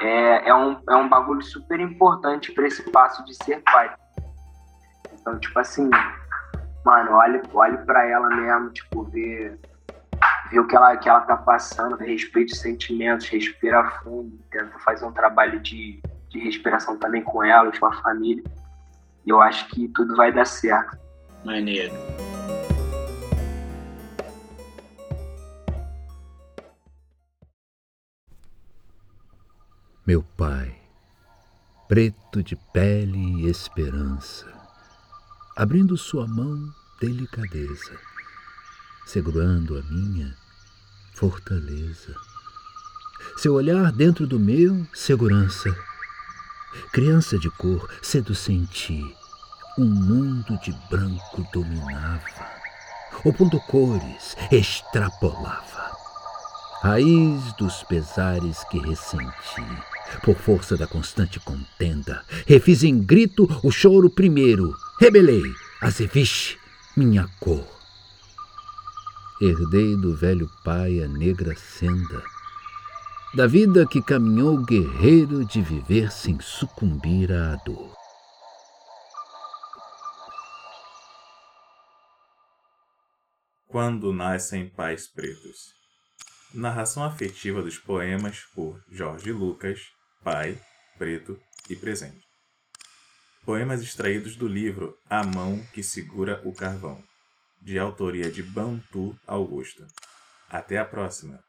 é, 0.00 0.48
é, 0.48 0.54
um, 0.54 0.80
é 0.88 0.96
um 0.96 1.08
bagulho 1.08 1.42
super 1.42 1.78
importante 1.78 2.52
para 2.52 2.66
esse 2.66 2.82
passo 2.90 3.24
de 3.24 3.34
ser 3.44 3.62
pai. 3.62 3.94
Então, 5.12 5.38
tipo 5.38 5.56
assim, 5.58 5.88
mano, 6.84 7.12
olhe, 7.12 7.40
olhe 7.52 7.78
pra 7.78 8.04
ela 8.08 8.28
mesmo, 8.28 8.70
tipo, 8.70 9.04
vê, 9.04 9.56
vê 10.50 10.58
o 10.58 10.66
que 10.66 10.74
ela, 10.74 10.96
que 10.96 11.08
ela 11.08 11.20
tá 11.20 11.36
passando, 11.36 11.96
respeita 11.96 12.52
os 12.52 12.60
sentimentos, 12.60 13.28
respira 13.28 13.84
fundo, 14.02 14.36
tenta 14.50 14.76
fazer 14.80 15.04
um 15.04 15.12
trabalho 15.12 15.60
de, 15.60 16.02
de 16.32 16.38
respiração 16.38 16.96
também 16.96 17.22
com 17.22 17.44
ela, 17.44 17.70
com 17.78 17.86
a 17.86 18.02
família. 18.02 18.42
E 19.24 19.30
eu 19.30 19.40
acho 19.40 19.68
que 19.68 19.86
tudo 19.88 20.16
vai 20.16 20.32
dar 20.32 20.46
certo. 20.46 20.98
Maneiro. 21.44 21.92
Meu 30.04 30.22
pai, 30.36 30.74
preto 31.86 32.42
de 32.42 32.56
pele 32.72 33.42
e 33.42 33.48
esperança, 33.48 34.46
abrindo 35.56 35.96
sua 35.96 36.26
mão, 36.26 36.58
delicadeza, 37.00 37.96
segurando 39.06 39.78
a 39.78 39.82
minha 39.82 40.34
fortaleza. 41.14 42.14
Seu 43.36 43.54
olhar 43.54 43.92
dentro 43.92 44.26
do 44.26 44.40
meu, 44.40 44.84
segurança. 44.92 45.74
Criança 46.92 47.38
de 47.38 47.50
cor, 47.50 47.88
cedo 48.00 48.34
senti, 48.34 49.02
um 49.78 49.84
mundo 49.84 50.58
de 50.62 50.72
branco 50.90 51.46
dominava, 51.52 52.22
opondo 53.24 53.58
cores, 53.60 54.36
extrapolava. 54.50 55.92
Raiz 56.82 57.52
dos 57.54 57.82
pesares 57.84 58.64
que 58.64 58.78
ressenti, 58.78 59.64
por 60.22 60.36
força 60.36 60.76
da 60.76 60.86
constante 60.86 61.38
contenda, 61.40 62.24
refiz 62.46 62.82
em 62.82 62.98
grito 62.98 63.48
o 63.62 63.70
choro 63.70 64.10
primeiro, 64.10 64.74
rebelei, 65.00 65.42
azeviche, 65.80 66.58
minha 66.96 67.28
cor. 67.40 67.66
Herdei 69.40 69.96
do 69.96 70.14
velho 70.14 70.50
pai 70.64 71.02
a 71.02 71.08
negra 71.08 71.54
senda, 71.56 72.22
da 73.34 73.46
vida 73.46 73.86
que 73.86 74.02
caminhou 74.02 74.62
guerreiro 74.62 75.42
de 75.46 75.62
viver 75.62 76.12
sem 76.12 76.38
sucumbir 76.38 77.32
à 77.32 77.56
dor. 77.64 77.94
Quando 83.66 84.12
nascem 84.12 84.68
pais 84.68 85.08
pretos. 85.08 85.72
Narração 86.52 87.02
afetiva 87.02 87.62
dos 87.62 87.78
poemas 87.78 88.40
por 88.54 88.78
Jorge 88.90 89.32
Lucas, 89.32 89.80
Pai, 90.22 90.60
Preto 90.98 91.40
e 91.70 91.74
Presente. 91.74 92.22
Poemas 93.46 93.80
extraídos 93.80 94.36
do 94.36 94.46
livro 94.46 94.94
A 95.08 95.24
Mão 95.24 95.58
que 95.72 95.82
Segura 95.82 96.42
o 96.44 96.52
Carvão, 96.54 97.02
de 97.62 97.78
autoria 97.78 98.30
de 98.30 98.42
Bantu 98.42 99.18
Augusto. 99.26 99.86
Até 100.50 100.76
a 100.76 100.84
próxima! 100.84 101.42